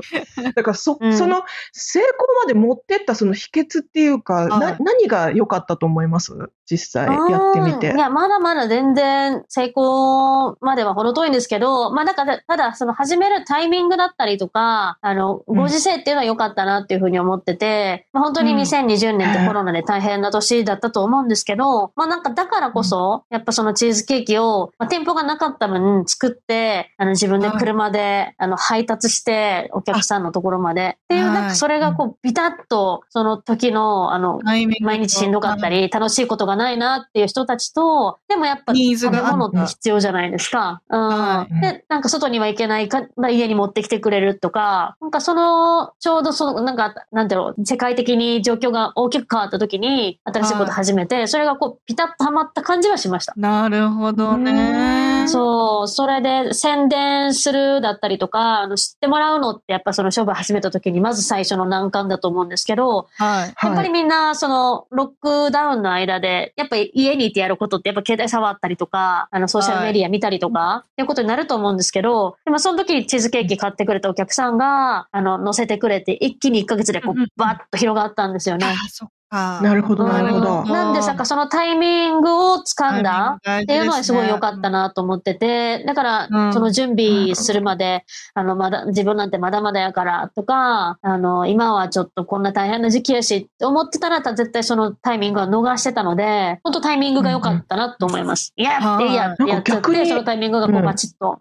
[0.53, 1.17] だからそ、うん。
[1.17, 2.09] その成功
[2.41, 4.77] まで持ってったその秘訣っていうか、なはい。
[4.79, 6.33] 何が良かったと思います？
[6.69, 7.89] 実際やってみて。
[7.91, 7.99] うんい。
[7.99, 18.59] や、まだまだ全然成功までは程遠いんですけど、まあなんか、ただその始めるタイミングだったりとか、あの、うんご時世っていうのは良かったなっていうふうに思ってて、まあ本当にうん。
[18.61, 30.97] 2020年ってコロナで大変な年だったと思うんですけど、まあなんかだからこそ、やっぱそのチーズケーキを、まあ、店舗がなかった分作って、あの自分で車で、あの配達してお客さんのところまで。
[31.03, 31.33] っていう、はい。
[31.33, 34.65] なんかそれがこうビタッとその時の、あの、毎
[34.99, 40.81] 日しんどかったり、楽しいことがないなっていう人たちと、でもやっぱニーズが物って必要じゃないですか。
[40.89, 40.99] うん。
[40.99, 41.61] はい。
[41.61, 53.33] で、なんか外には行けないか、まあ、家に持ってきてくれるとか、なんかその、ちょうどその、なんか、なんだろう、世界的に状況が大きく変わった時に、新しいこと始めて、それがこう、ピタッとはまった感じはしました。
[53.35, 55.27] なるほどね。
[55.27, 63.53] そう、それで宣伝するだったりとか、あの知ってもらうのってやっぱその商売始めた時にまず最初の難関だと思うんですけど、はい。
[63.61, 78.65] やっぱりみんな、その、ロックダウンの間で、やっぱり家にいてやることって、やっぱ携帯触ったりとか、あの、ソーシャルメディア見たりとか、っていうことになると思うんですけど、でもその時にチーズケーキ買ってくれたお客さんが、あの、乗せてくれて、一気に1ヶ月でこうバーッと広がったんですよね。
[78.65, 79.61] あ、そっか。
[79.61, 80.67] なるほど、なるほうどん。
[80.67, 98.53] なんで、なんかそのタイミングを掴んだ、っっていうのはすごい良かったなと思ってて、だからう、んその準備するまで、あの、まだ、自分なんてまだまだやからとか、あの、今はちょっとこんな大変な時期やしって思ってたら、絶対そのタイミングは逃してたので、本当タイミングが良かったなと思います。
[98.57, 101.39] いや、はいややっちゃって、なんか逆にそのタイミングがこうバチッと。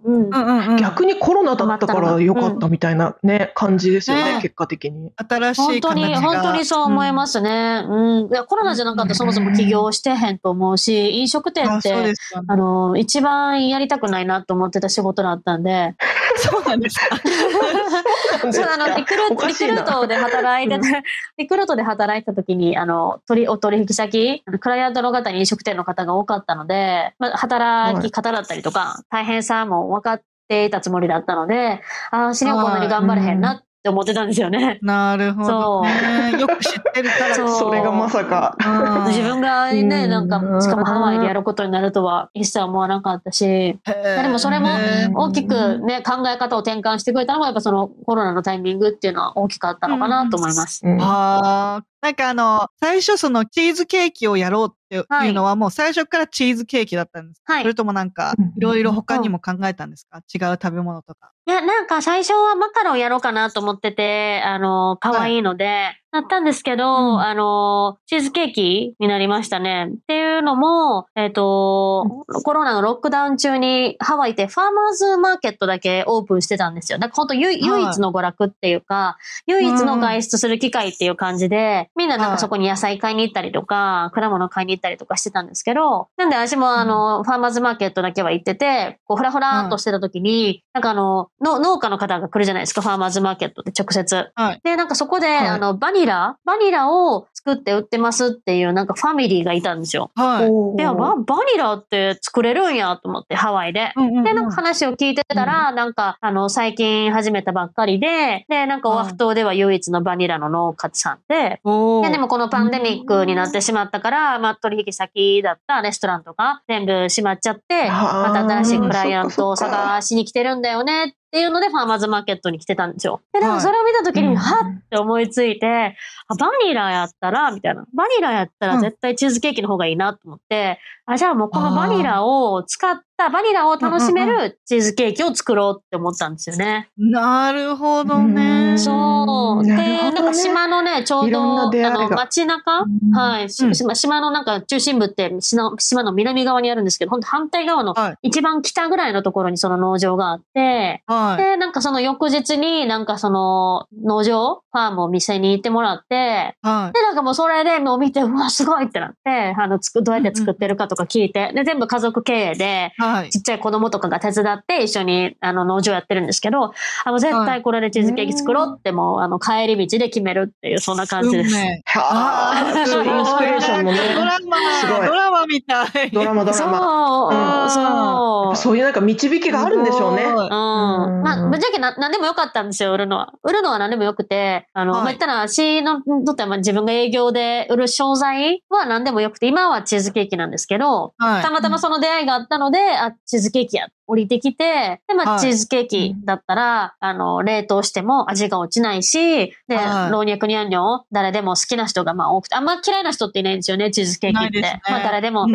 [0.78, 5.12] 逆にコロナだったから良かったみたいなね、感じですよね、ね結果的に。
[5.16, 6.14] 新しい本当に。
[6.16, 7.79] 本当にそう思いますね。
[7.82, 8.28] うん。
[8.28, 12.46] いや、コロナじゃなかったらそもそも起業してへんと思うし、飲食店あって、そうですよね。
[12.48, 15.94] あの、一番やりたくないなと思ってた仕事だったんで、
[16.36, 17.16] そうなんですか。
[18.52, 21.02] そう、あの、リクルート、リクルートで働いてた、
[21.38, 34.78] リクルートで働いてた時に、あの、取り、お取引先、クライアントの方に飲食店の方が多かったので、まあ、働き方だったりとか、大変さも分かっていたつもりだったので、ああ、死ねこんなに頑張れへんなって思ってたんですよね。
[34.82, 36.38] なるほど、ね。
[36.38, 37.48] よく知ってるから。
[37.48, 38.56] それがまさか。
[38.58, 43.46] うん自分がね、うんなんか、しかもハワイでやることになるとは一切思わなかったし、
[43.84, 50.82] でもそれもね大きくね、考え方を転換してくれたのも、やっぱそのコロナのタイミングっていうのは大きかったのかなと思います。
[50.84, 57.62] うんああ、なんかあの、最初そのチーズケーキをやろうっていうのはもう最初からチーズケーキだったんですか、はい。
[57.62, 58.46] それともなんかうん。
[58.56, 60.18] いろいろ他にも考えたんですか？
[60.34, 61.32] 違う食べ物とか。
[61.46, 67.20] いや、なんか最初はマカロンやろうかなと思ってて、あの、可愛いので、なったんですけど、うん。
[67.20, 69.88] あの、チーズケーキになりましたね。
[69.90, 76.98] っていうのも、えっ、と、コロナのロックダウン中にハワイってファーマーズマーケットだけオープンしてたんですよ。
[76.98, 94.30] だから本当唯唯一の娯楽っていうか、唯一の外出する機会っていう感じで、みんななんかそこに野菜買いに行ったりとか、果物買いに行ったりとかしてたんですけど、なんで私もあの、ファーマーズマーケットだけは行ってて、こう、ふらふらっとしてた時に、なんかあの、の農家の方が来るじゃないですか、ファーマーズマーケットって直接。
[94.34, 94.60] はい。
[94.64, 95.48] で、なんかそこで、はい。
[95.48, 100.10] あの、バニラバニラを作って売ってますっていうなんかファミリーがいたんですよ。
[100.14, 100.76] はい。
[100.76, 101.14] で、ババ
[101.52, 103.92] ニラって作れるんやと思って、ハワイで。
[103.96, 104.24] うんうんうん。
[104.24, 112.06] で、なんか話を聞いてたら、なんか、あの、最近始めたばっかりで、で、なんかオアフ島では唯一のバニラの農家さんで、おー。
[112.06, 123.20] で、でもこのパンデミックになってしまったから、まあ、取引先だったレストランとか全部閉まっちゃって、また新しいクライアントを探しに来てるんだよねってっていうのでファーマーズマーケットに来てたんですよ。
[123.32, 127.84] で、でもはいそれを見た時に、うんはっって思いついて、あ、バニラやったら、みたいな。
[127.94, 136.88] バニラやったら絶対チーズケーキの方がいいなと思って、あ、じゃあもうこのバニラを使った、バニラを楽しめうんるチーズケーキを作ろうって思ったんですよね。
[136.96, 138.74] なるほどうね。
[138.74, 139.64] んそう。
[139.64, 151.19] で、なんか島のね、ちょうど、あの、街中、うんはい、島島のなんか中心部って島島の南側にあるんですけど、本当反対側のはい一番北ぐらいのところにその農場があって、はい。
[151.36, 156.92] で、なんかその翌日になんかその農場、ファームを店に行ってもらって、はい。
[156.92, 163.30] で、なんかもうそれでもう見て、うわ、すごいってなって、あの、つく、どうやって作ってるかとか聞いて、で、全部家族経営で、はい。
[163.30, 166.72] ちっちゃい子供とかが手伝って一緒にあの農場やってるんですけど、
[167.04, 171.48] あ、もう絶対これでチーズケーキ作ろうってもう、あの、帰り道で決めるっていう、そんな感じです。
[171.48, 173.98] 運命はあ、そういうインスピレーションもね。
[174.14, 176.10] ドラマ、ドラマみたい。
[176.10, 177.64] ドラマドそう、ラマ。
[177.64, 178.56] うんそう。
[178.56, 180.24] そういうなんか導きがあるんでしょうね。
[180.24, 181.09] うん。
[181.22, 183.34] まあ、ぶっちゃけな何でもよかったんですよ、売るのは。
[183.42, 185.02] 売るのは何でもよくて、あの、はい。
[185.02, 191.42] まあ、言ったら、私のとってはまあ自分が営業で売る商材は何でもよくて、今はチーズケーキなんですけど、はい。
[191.42, 204.60] たまたまその出会いがあったので、あ、チーズケーキや、降りてきて、で、まあ、はいチーズケーキだったら、あの、冷凍しても味が落ちないし、で、はい老若にゃんにょ、誰でも好きな人がまあ多くて、あんま嫌いな人っていないんですよね、チーズケーキって。
[204.60, 205.46] ねまあ、誰でも。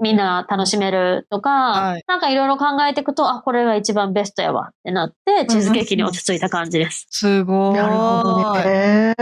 [0.00, 7.06] みんな楽しめるとか、はいなんかいろいろ考えていくと、あ、これが一番ベストやわってなって、チーズケーキに落ち着いた感じです。
[7.10, 7.74] すごい。
[7.74, 9.14] なるほどね。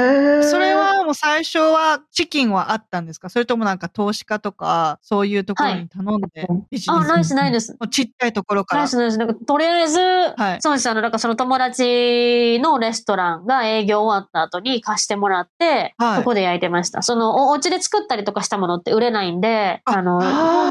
[0.42, 3.28] それはもう最初はチキンはあったんですか？
[3.30, 7.76] それともなんか投資家とかそういうところに頼んではいビジネスあ、ないです、ないです。
[7.90, 8.82] ちっちゃいところから？
[8.82, 9.18] ないです、ないです。
[9.18, 10.62] なんかとりあえず、はい。
[10.62, 10.88] そうです。
[10.88, 16.16] あの、なんかその友達のレストランが営業終わった後に貸してもらって、はい。
[16.18, 17.02] そこで焼いてました。
[17.02, 20.20] その、おお家で作ったりとかしたものって売れないんで、ああの、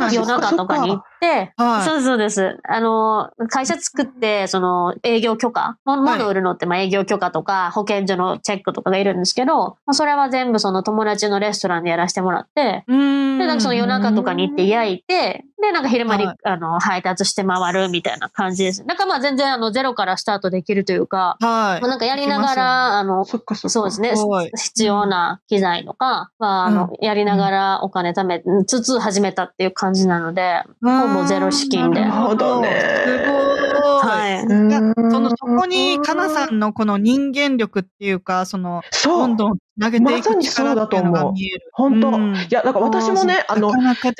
[0.10, 1.86] 夜中とかに行って、はい。
[1.86, 2.58] そうです、そうです。
[2.64, 18.84] あの、会社作って、その、営業許可、物売るのって、まあ、営業許可とか、保健所のチェックとかがいるんですけど、まあ、それは全部その友達のレストランでやらせてもらって、うーんで、なんかその夜中とかに行って焼いて、で、なんか昼間に、はいあの、配達して回るみたいな感じです。
[18.86, 23.70] なんかまあ全然あの、ゼロからスタートできるというか、はいまあ、なんかやりながら、あの、そっかそっか。
[23.70, 24.14] そうですね。
[24.56, 32.02] 必要な機材とかは、あの、やりながらお金貯めつつ始めたっていう感じなので、ほぼゼロ資金で。
[32.02, 34.10] なるほどなるすごい。
[34.10, 34.44] はい。
[34.44, 38.82] うんいやそのそこにかなさんのこの人間力っていうかその。
[39.04, 41.34] どんどん投げていまさくにそうだ力っていうのと思う。
[41.74, 43.72] 本当、うんいや、だから私もね、あの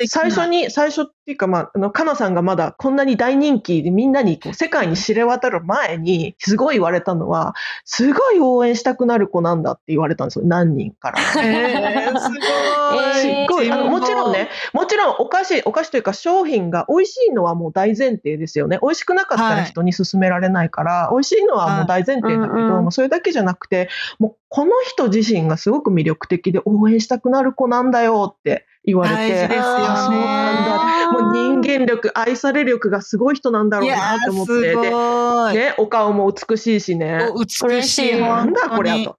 [0.08, 11.20] 最初に、最初っていうか、まあ、あの、かなさんがまだこんなに大人気でみんなにこう世界に知れ渡る前に、すごい言われたのは、すごい応援したくなる子なんだって言われたんですよ、何人から。
[11.44, 13.14] えー、すごい。
[13.14, 18.78] すっごい、あの、もちろんねね、もちろんお菓子、お菓子というか商品が美味しいのはもう大前提ですよね。
[18.82, 29.56] 美味しくなかったはいら人に勧められないから、美味しいのはもう大前提だけど、はいうんうんもうそれだけじゃなくて、もうこの人自身がすごく魅力的で応援したくなる子なんだよって言われて、ですよね。
[29.58, 31.12] あそうなんだ。
[31.12, 35.58] もう人間力、愛され力がすごい人なんだろうなと思って。
[35.58, 37.28] ね、お顔も美しいしね。
[37.30, 38.20] お美しい。
[38.20, 39.18] なんだこれ本と。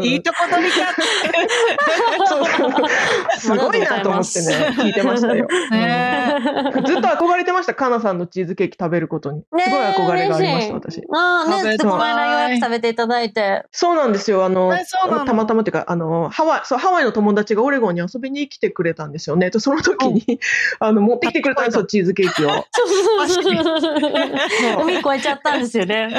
[0.00, 0.76] いいとこ取りか
[3.38, 5.46] すごいなと思ってね、聞いてましたよ。
[5.70, 6.34] ね
[6.84, 9.42] ずっと憧れてました、かなさんのチーズケーキ食べることに。
[9.42, 11.02] すごい憧れがありました、私。
[11.12, 13.64] ああ、ね、この間ようやく食べていただいて。
[13.70, 14.44] そうなんですよ。
[14.44, 14.72] あの、
[15.26, 19.50] たまたまっていうか、あの、ハワイ、そう、ハワイの友達がオレゴンに遊びに来てくれたんですよね。
[19.50, 20.40] で、その時に、
[20.78, 22.50] あの、持ってきてくれたんですよ、チーズケーキを。
[24.82, 26.10] 海越えちゃったんですよね。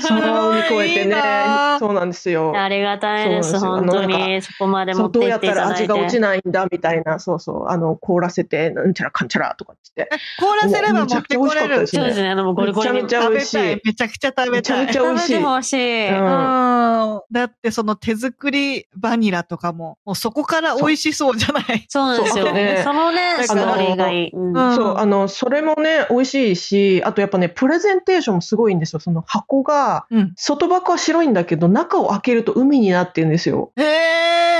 [0.00, 0.18] そう、
[0.50, 1.78] 海越えていいねな。
[1.78, 2.52] そうなんですよ。
[2.56, 4.42] ありがたいです、ですよあのに。
[4.42, 5.86] そこまでそう、持っていどうやってたっいただいて。
[5.86, 11.86] ら味が落ちないんだ、みたいな、そうそう、あの、凍らせて、なんちゃらかんちゃらとかって凍らせれば持ってこれる。
[11.86, 13.80] そうですね、あの、ゴリゴリにめちゃめちゃ美味しい。
[13.84, 14.86] めちゃくちゃ食べめちゃたい。
[14.86, 16.08] めちゃ美味しい。
[16.08, 17.20] うん。
[17.30, 21.84] だってその手作りバニラとかも、もうそこから美味しそうじゃない？
[21.88, 22.46] そうなんですよ。
[22.46, 24.30] そうねそのね、ストーリーがいい。
[24.32, 29.00] そう、あの、それもね、美味しいし、あとやっぱね、プレゼンテーションもすごいんですよ。
[29.00, 30.32] その箱が、うん。
[30.36, 33.72] 外箱は白いんだけど、中を開けると海になってるんですよ。
[33.76, 33.82] へ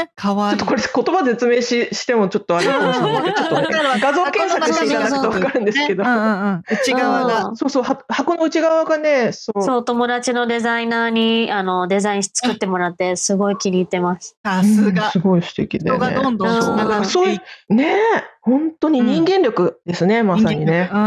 [0.03, 0.59] え、かわいい。
[0.59, 3.67] ちょっとこれ言葉説明ししてもちょっとあれかもしれないけど、 ちょっとね、
[4.01, 6.11] 画像検索していただくとわかるんですけどね。
[6.11, 6.65] うんうんうん。
[6.71, 7.57] 内側が。
[7.57, 9.63] そうそう、は箱の内側がね、そう。
[9.63, 14.37] そう、友達のデザイナーに、あの、デザイン作ってもらって、すごい気に入ってます。
[14.45, 15.11] さすが。
[15.11, 15.97] すごい素敵で、ね。
[15.97, 17.43] 人がどんどん繋がってそういいく。
[17.71, 17.99] ねえ、
[18.43, 20.91] 本当に人間力ですね、まさにね。
[20.93, 20.99] う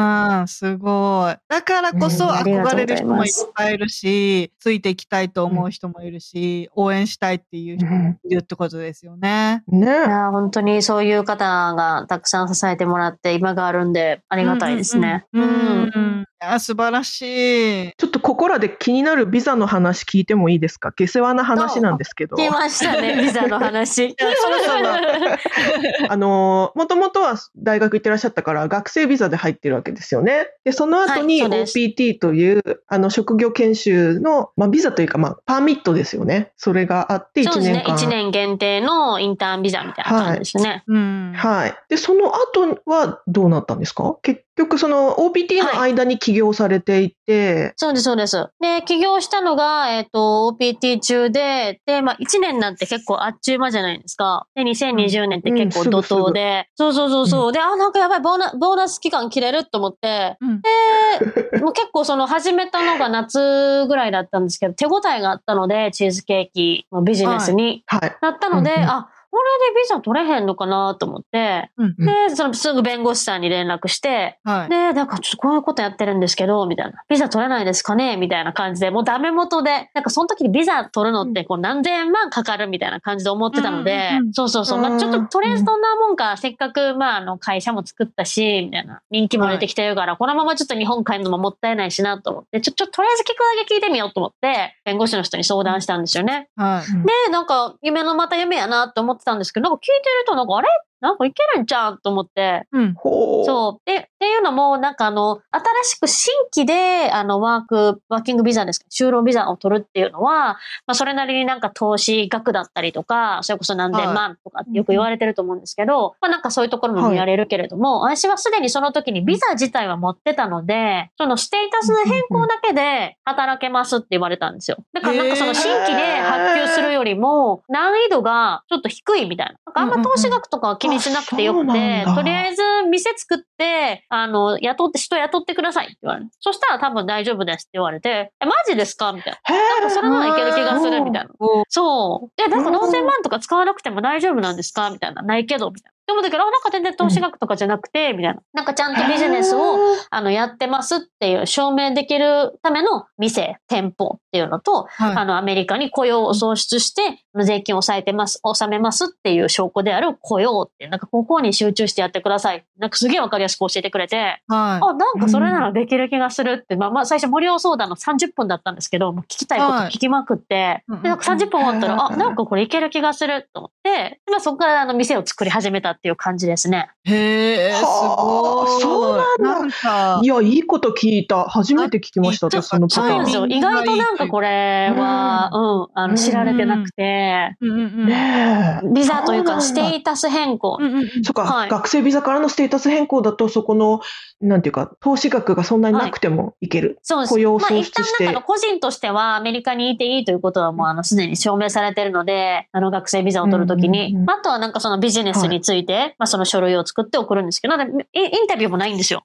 [0.43, 1.35] ん、すごい。
[1.47, 9.63] だからこそ憧れる人もいっぱいいるし、ついていきたいと思う人もいるし、応援したいっていう人もいるってことですよね。
[9.67, 15.25] ねいやー本当にそういう方がたくさん支えてもらって、今があるんで、ありがたいですね。
[15.33, 15.43] うん。
[15.43, 17.93] うんうんうんや、素晴らしい。
[17.97, 20.91] ちょっとここらで気になるビザの話聞いてもいいですか？
[20.91, 22.35] 下世話な話なんですけど。
[22.35, 24.15] 来ましたね、ビザの話。
[24.17, 24.89] そろそろ
[26.09, 30.47] あの、もともとは大学行ってらっしゃったから学生ビザで入ってるわけですよね。
[30.63, 36.51] で、その後に OPT という、あの、職業研修の、まあ、ビザというか、まあ、パーミットですよね。
[36.57, 37.85] それがあって1そうですね年。
[37.85, 37.95] 間。
[37.95, 40.83] 1年限定のインターンビザみたいな感じですね。
[40.87, 41.33] うん。
[41.35, 41.75] はい。
[41.89, 44.17] で、その後はどうなったんですか？
[44.21, 48.47] 結局、その OPT の間に起業されていて、そうです、そうです。
[48.59, 54.47] で、起業したのが、えっ、と、OPT 中で、で、まあ、1年なんて結構あっちゅう間じゃないですか。
[54.55, 57.51] で、2020年って結構怒涛で、そうそうそうそう。
[57.51, 60.61] で、あ、なんかやばい、ボーナボーナス期間切れると思って、うん。
[60.61, 68.17] で、もう結構その始めたのが夏ぐらいだったんですけど、手応えがあったので、チーズケーキのビジネスにはい。
[68.21, 68.89] なったので、うんうん。
[68.89, 74.69] あ、これでビザ取れへんのかなと思って、うんうんで、そのすぐ弁護士さんに連絡して、はい。
[74.69, 77.03] で、なんかちょっとこういうことやってるんですけど、みたいな。
[77.07, 84.79] ビザ取れないですかねみたいな感じで、もうダメ元で、なんかその時にビザ取るのってこう何千万かかるみたいな感じで思ってたのでうんうんうん、そうそうそう。
[84.79, 89.01] まあちょっととりあえずどんなもんか、せっかくまああの会社も作ったし、みたいな。
[89.09, 96.49] 人気も出てきてるから、このままちょっと日本帰るのももったいないしなと思って、ちょ、ちょ、とりあえず聞くだけ聞いてみようと思って、弁護士の人に相談したんですよね。
[96.55, 97.27] はい。
[97.27, 100.69] で、なんか、夢のまた夢やなって思ってたんですけど、なんか聞いてると、なんか、あれ？
[101.01, 101.99] なんかいけるんちゃう？
[102.03, 102.67] と思って。
[102.73, 102.93] うん。
[102.95, 103.45] ほう。
[103.45, 103.89] そう。
[103.89, 124.77] で、っていうのも、なんかあの、新しく新規で、あの、ワーク、ワーキングビザですか、就労ビザを取るっていうのは、まあ、それなりになんか投資額だったりとか、それこそ何千万とかってよく言われてると思うんですけど、まあ、なんかそういうところも見られるけれども、私はすでにその時にビザ自体は持ってたので、そのステータスの変更だけで働けますって言われたんですよ。
[124.93, 129.53] だからなんかその新規で発給するよりも、難易度がちょっと低いみたいな。
[129.65, 136.29] なんかあんま投資額とかは気にしなくてよくてとりあえず店作って、あの、雇って、人雇ってくださいって言われる。
[136.41, 139.13] そしたら多分大丈夫ですって言われて、え、マジですか？
[139.13, 139.55] みたいな。
[139.55, 141.29] へなんかそれならいける気がするみたいな。
[141.39, 142.41] おそう。
[142.43, 144.89] え、なんか何千万とか使わなくても大丈夫なんですか？
[144.89, 145.21] みたいな。
[145.21, 146.13] ないけど、みたいな。
[146.13, 148.41] でもだけど、あなんか全然投資額とかじゃなくて、みたいな。
[148.53, 149.77] なんかちゃんとビジネスを、
[150.09, 157.01] あの、やってますっていう証明できるための店、店舗っていうのと、はいあの、アメリカに雇用を創出して、
[157.43, 162.65] 税金を抑えてます、納めますっていう証拠である雇用っていう、なんかここに集中してやってください。
[162.77, 164.39] なんかすげえわかりやすく教えてくれて、はい。
[164.47, 176.89] あ、なんかそれならできる気がするって、まあまあ最初無料相談の30分だったんですけど、もう聞きたいこと聞きまくって、はいで、なんか30分終わったら、うんあ、なんかこれいける気がすると思って、でまあそこからあの店を作り始めたっていう感じですね。
[177.03, 177.91] へえ、すごい。
[177.91, 181.43] はあそうなんだい、や、いいこと聞いた。
[181.43, 183.37] 初めて聞きました、あ私、そのパターンそうなんです。
[183.37, 183.45] よ。
[183.45, 187.55] 意外となんかこれは、うん、あの、知られてなくて。
[187.61, 190.83] ビザというか、ステータス変更う。
[190.83, 194.01] んうんうんそっか、はい学生ビザからのステータス変更だと、そこの、
[194.41, 196.97] なんていうか、投資額がそんなになくてもいける。
[197.03, 197.29] そうです。
[197.29, 205.80] 雇用をまあ創出して一旦なんかの個人としてはアメリカにいていいということはもうあのすでに証明されているので、あの学生ビザを取るときに、あとはなんかそのビジネスについて、
[206.17, 209.23] まあその書類を作って送るんですけど、なんでインインタビューもないんですよ。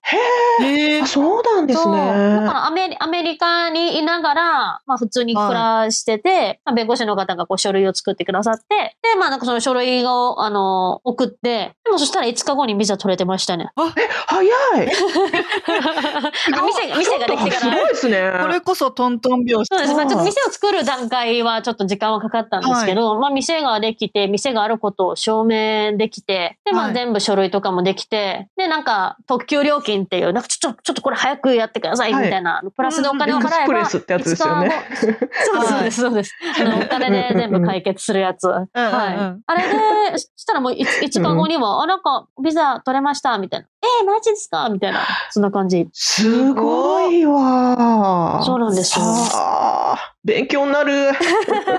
[0.63, 1.95] へえあ、そうなんですそう。
[1.95, 2.47] だかね。
[2.47, 13.71] らアメリアメリカにいながら、まあ普通に暮らしてて、まあ弁護士の方がこう書類を作ってくださって、で、まあなんかその書類を、あの、送って、でもそしたら5日後にビザ取れてましたね。
[14.27, 14.43] 早
[14.83, 14.87] い。
[15.67, 17.77] 店が、店ができてすから。
[17.77, 18.33] ごいですね。
[18.41, 19.67] これこそトントン拍子。
[19.67, 19.95] そうです。
[19.95, 34.71] まあ、ちょっと店を作る段階はちょっと時間はかかったんですけど、まあ、店ができて、店があることを証明できて、で、まあ、はい全部書類とかもできて、で、なんか、特急料金っていう、なんかちょっと、ちょっとこれ早くやってください、みたいな、プラスでお金をエクス払えば、プレスってやつですよね。
[34.91, 36.63] 5日後そうです、そうです、そうです。
[36.63, 38.47] あの、 お金で全部解決するやつ。
[38.49, 38.73] はい。
[38.75, 39.63] あれ
[40.13, 43.67] で、そしたらもう 5, 日後には、あ、なんか、ビザ取れました、みたいな。
[44.01, 44.69] えー、マジですか？
[44.69, 45.01] みたいな。
[45.31, 45.89] そんな感じ。
[45.93, 48.43] すごいわ。
[48.43, 49.56] そうなんですよは
[49.97, 51.11] あ勉強になる。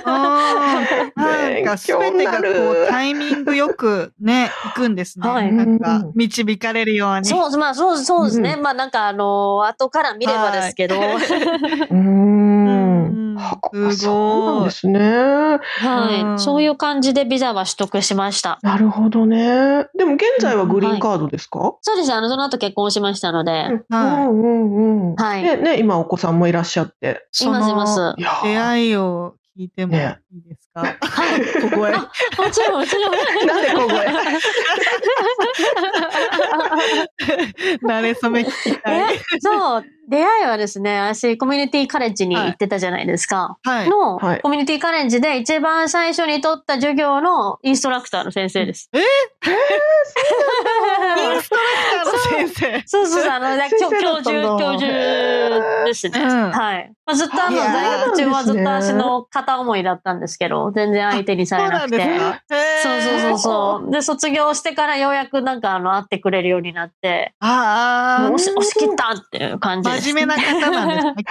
[0.05, 1.19] あー
[1.55, 5.29] なんかすべてがこうタイミングよくね、行くんですね。
[5.29, 7.25] はいなんか導かれるように。
[7.25, 8.55] そう、まあ、そう、そうですね。
[8.57, 10.95] うまあ、なんか、あの後から見ればですけど。
[10.99, 12.66] うーうん
[13.07, 13.35] ん。
[13.35, 14.99] はあすごいそうなんですね。
[14.99, 18.59] はい、うんそういう感じでビザは取得しました。
[18.61, 19.87] なるほどね。
[19.97, 22.15] でも現在はグリーンカードですか、そうですね。
[22.15, 23.51] あの、その後結婚しましたので。
[23.89, 25.15] うんはいうんうんうん。
[25.15, 27.27] はいでね、今お子さんもいらっしゃって。
[27.41, 28.15] いますいます。
[28.43, 30.83] 出会いを聞いてもいねいですか、
[31.61, 31.91] 小声。
[31.91, 31.97] も
[32.51, 33.11] ちろん、もちろん。
[33.47, 34.07] なんで小声？
[37.81, 39.15] 慣れ初め聞きたい。
[39.15, 43.57] えそう、出会いはですね、私、コミュニティカレッジに行ってたじゃないですか。
[43.63, 43.89] はい。
[43.89, 48.89] の、はいコミュニティカレッジで一番最初に取った授業のインストラクターの先生です。
[48.95, 49.01] イン
[51.41, 52.83] ストラクターの先生。
[52.85, 54.87] そうそうそう、あの、教授、教授
[55.85, 56.21] ですね。
[56.21, 56.93] うんはい。
[57.05, 62.05] まあ、ずっとあの、いやー在学中はずっとそうなんですね足の片思いだったんですけど、全然相手にされなんくて。
[62.83, 63.91] そうそうそうそう。
[63.91, 69.96] で、卒業してからようやくなんかあの、会ってくれるようになって、ああもう押し切ったっていう感じです。
[70.01, 71.23] 真面目な方なんですね、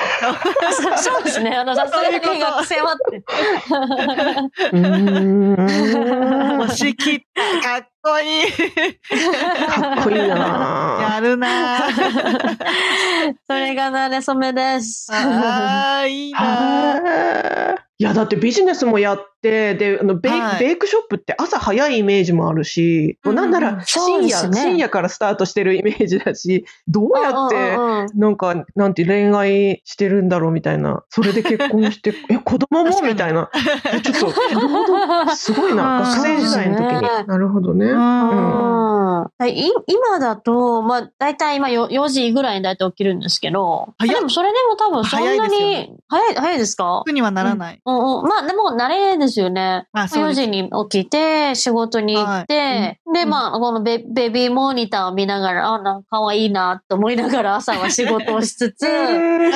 [0.72, 1.56] そう そうですね。
[1.56, 3.24] あの、さすがに学生はって。
[6.64, 7.42] 押し切った。
[7.68, 8.52] かっこいい。
[9.68, 13.34] かっこいいなやるなぁ。
[13.46, 15.12] それがなれそめです。
[15.12, 31.02] ああ、いいないや、だってビジネスもやって、で、あのベイ,、はいベイクショップって朝早いイメージもあるし、うんなんなら深夜、ね深夜からスタートしてるイメージだし、どうやって、うんうんうんなんか、なんて恋愛してるんだろうみたいな。
[31.10, 33.50] それで結婚して、 え、子供もみたいな。
[33.92, 35.34] えちょっと、なるほど。
[35.34, 35.98] すごいな。
[35.98, 37.02] うん学生時代の時に。
[37.02, 37.86] ねなるほどね。
[37.86, 38.76] うん
[39.86, 47.02] 今だと、まあ、だいたい今よ4時ぐらいにだいたい起きるんですけど、でもそれでも多分そんな早いね、早い、早いですか？
[47.06, 47.80] 苦にはならない。
[47.84, 48.28] うんうん。
[48.28, 49.86] まあでも慣れですよね。
[49.94, 59.50] 4あそうです時に起きて、仕事に行って、で、うんまあ、このベベビーモニターを見ながら、あ、なんか可愛いなと思いながら朝は仕事をしつつ、 え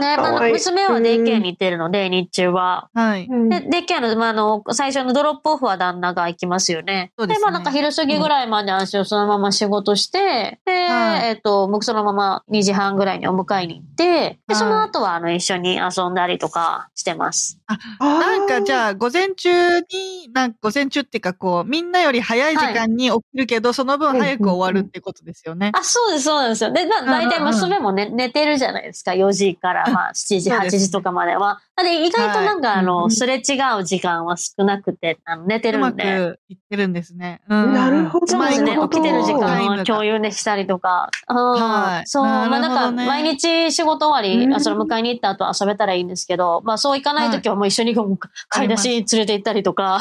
[0.00, 0.16] ね。
[0.16, 2.88] まあ、娘はデイケアに行ってるので、日中は。
[2.94, 3.26] はい。
[3.26, 7.12] うんで、デイケアの、まあ、あの、最初のドロップオフは旦那が行きますよね。
[7.18, 17.58] そうですねまあ、なんか昼過ぎぐらいまで私はそのまま仕事して、で、はいえっ、と、僕そのまま2時半ぐらいにお迎えに行って、で、その後は、あの、一緒に遊んだりとかしてます。
[18.00, 25.72] なんかじあゃあ、午前中に、なんか午前中っていうかこう、みんなより早い時間に起きるけど、その分早く終わるってことですよね。
[25.74, 26.72] あ、そうです、そうなんですよ。
[26.72, 29.12] で、まあ、うんうんうん大体娘もね、寝てるじゃないですか。
[29.12, 31.60] 4時から、まあ、7時、8そうです時とかまでは。
[31.76, 36.04] で、意外となんか、あうんうの、んすれ違う時間は少なくて、あの、寝てうまるんで。
[36.04, 37.40] くいってるんですね。
[37.48, 38.78] うんなるほどそうですね。
[38.90, 41.10] 起きてる時間を共有ねしたりとか。
[41.28, 42.24] うんはいそう。
[42.24, 48.18] まあなんか、毎日仕事終わり、うんあその迎えに行った後遊べたらいいんですけど、まあそういかない時はもう一緒にこう
[48.48, 50.00] 買い出しに連れて行ったりとか。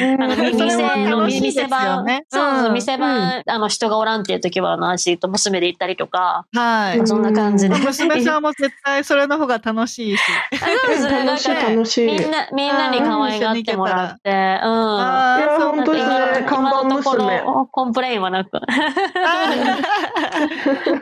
[0.00, 7.06] 店の店番、ねそう店番、あの、人がおらんっていう時は、あの、私と娘で行ったりとか、はいうん。
[7.06, 7.76] そんな感じで。
[7.76, 10.20] 娘さんも絶対それの方が楽しいし。
[10.58, 11.10] そうですね。
[11.10, 12.06] なん楽しいかね楽しい。
[12.06, 14.36] みんな、みんなに可愛がってもらって、うん。
[14.36, 18.56] あーいやそう本当ですね今看板今のとこ娘も complain はなく。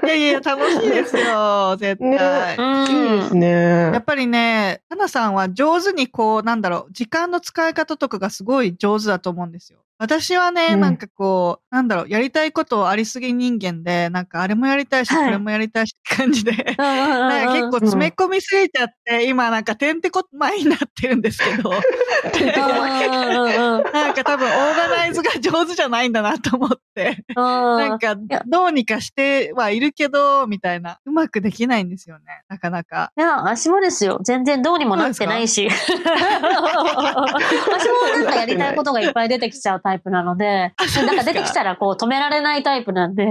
[0.04, 2.56] いやいや、楽しいですよ、絶対。
[2.56, 2.60] い
[3.16, 4.02] いですねやっ。
[4.04, 9.80] ぱりね、かなさんは上手にこう、なんだろう、時間の使い方とかがすごい上手だと思うんですよ。
[10.00, 10.80] 私はね、うん。
[10.80, 15.24] なんかこう、なんだろう、やりたいことありすぎ人間で、なんかあれもやりたいし、はい。
[15.24, 16.84] これもやりたいしって感じで、な
[17.28, 21.82] なんか結構詰め込みすぎちゃって、今なんかてんてこまいになってるんですけど、なん
[24.14, 26.78] か多分オーガナイズが上手じゃないんだなと思って、
[27.34, 33.12] なんかやどうにかしてはいるけど、みたいな、うまくできないんですよね、なかなか。
[33.16, 34.20] いや、足もですよ。
[34.22, 35.68] 全然どうにもなってないし。
[35.68, 36.04] 私も
[38.14, 40.74] なんかやりたいことがいっぱい出てきちゃうタイプなので、
[41.06, 43.24] なんか出てきたらこう止められないタイプなんで、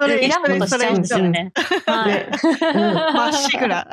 [0.00, 1.52] それいらんことしちゃうんですよね。
[1.86, 2.30] はいね。
[3.14, 3.88] まっしぐら。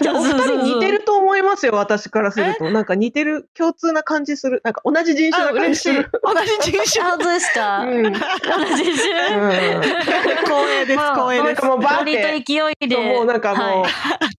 [0.00, 2.70] じゃあお二人似てると思いますよ、私からすると。
[2.70, 4.60] なんか似てる、共通な感じする。
[4.64, 5.88] なんか同じ人種あ、な感嬉しい。
[5.90, 6.10] じする。
[6.22, 7.04] 同じ人種。
[7.04, 7.83] あ、本当ですか？
[7.90, 8.06] うん。
[8.06, 8.12] うん。
[8.12, 8.18] 同
[8.76, 11.66] じ種光栄です、光栄ですなんか。
[11.66, 12.96] もうバーっノリとて、勢いで。
[12.96, 13.90] もうなんかもう、はい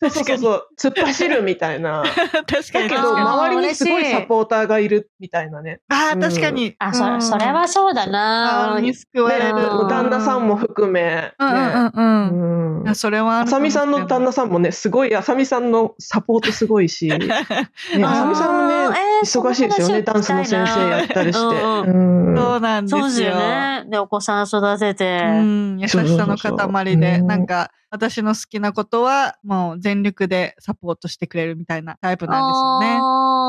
[0.10, 2.04] そうそうそう突っ走るみたいな。
[2.48, 2.90] 確かに。
[2.90, 5.82] だけど、周りにすごいサポーターがいるみたいなね。
[5.90, 6.76] ああ、確かに。
[6.80, 9.56] あ、そ、それはそうだなに救われる。
[9.56, 11.34] うんね旦那さんも含め。
[11.40, 12.96] うんうんうんうん。
[12.96, 13.48] それはあ。
[13.48, 21.56] さみさんの旦那さんもね、すごい、あさみさんのサポートすごいし、 ね、あさみさんもね忙しいですよね、ダンスの先生やったりして。
[21.56, 23.35] うんそうなんですよ。
[23.38, 23.86] ね。
[23.90, 25.22] で、お子さん育てて。
[25.24, 33.00] うん、優しさの塊で、うんなんか、私の好きなことは、もう全力でサポートしてくれるみたいなタイプなんですよね。
[33.00, 33.46] うん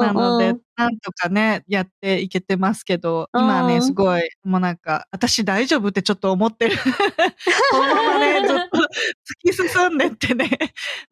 [0.00, 6.76] なので、なんとかね、やっていけてますけど、今ね、うんすごい、もうなんか、私大丈夫ってちょっと思ってる。
[7.70, 10.48] このままね、 ずっと突き進んでってね、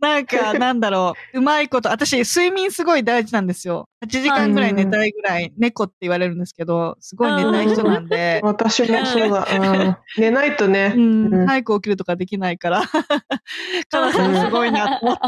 [0.00, 3.88] なんか、なんだろう、うまいこと、私、睡眠すごい大事なんですよ。
[4.06, 9.46] 8時間ぐらい寝たいぐらい、猫って言われるんですけど、すごい寝たい人なんで、私もそうだ。
[9.52, 10.94] うん寝ないとね
[11.46, 12.82] 早く起きるとかができないから、
[13.90, 15.26] カナさんすごいなと思って。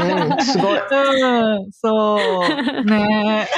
[0.00, 0.78] うん、すごい。
[0.78, 2.20] うん、そ
[2.80, 2.84] う。
[2.84, 3.48] ね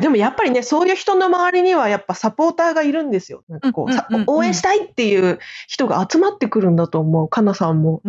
[0.00, 3.42] でもやっぱりね、そういう人の周りにはやっぱサポーターがいるんですよ。
[3.48, 7.28] なんかこう、応援したいっていう人が集まってくるんだと思う。
[7.28, 8.02] かなさんも、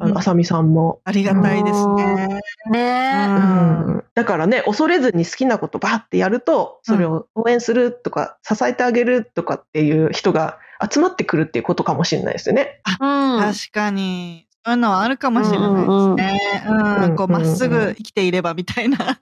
[0.00, 1.00] あさみさんも。
[1.04, 2.40] ありがたいですね。
[2.70, 10.58] ねううんん、だからね、恐れずに好きなことバーってやると、それを応援するとか、支えてあげるとかっていう人が
[10.90, 12.80] 集まってくるっていうことかもしれないですよね。
[13.00, 13.40] うん。
[13.40, 14.46] 確かに。
[14.64, 16.62] そういうのはあるかもしれないですね。
[16.66, 19.20] うん、うんこう、まっすぐ生きていればみたいな。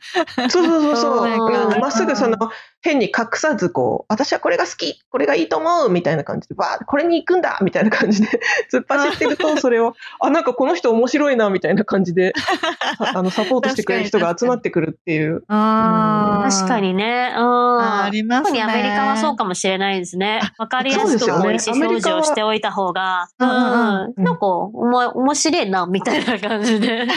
[0.48, 1.78] そうそうそうそう。
[1.80, 2.36] まっすぐその、
[2.80, 8.28] 変に隠さず、こう、私はこれが好き、これがいいと思う、みたいな感じで、バーこれに行くんだ、みたいな感じで、
[8.72, 12.32] 突っ走ってると、それを、あ、なんかこの人面白いな、みたいな感じで、
[13.14, 15.42] あの、サポートしてくれる人が集まってくるっていう。
[15.48, 16.80] あー確か。
[16.80, 17.34] にね。
[17.36, 17.80] うん。
[17.80, 18.50] ありますね。
[18.50, 20.40] 特にアメリカはそうかもしれないですね。
[20.58, 27.02] わかりやすくね意思表示をしておいた方が、うんうんうんなんか、お前、面白いな、みたいな感じで。
[27.02, 27.08] うん。
[27.08, 27.10] ね、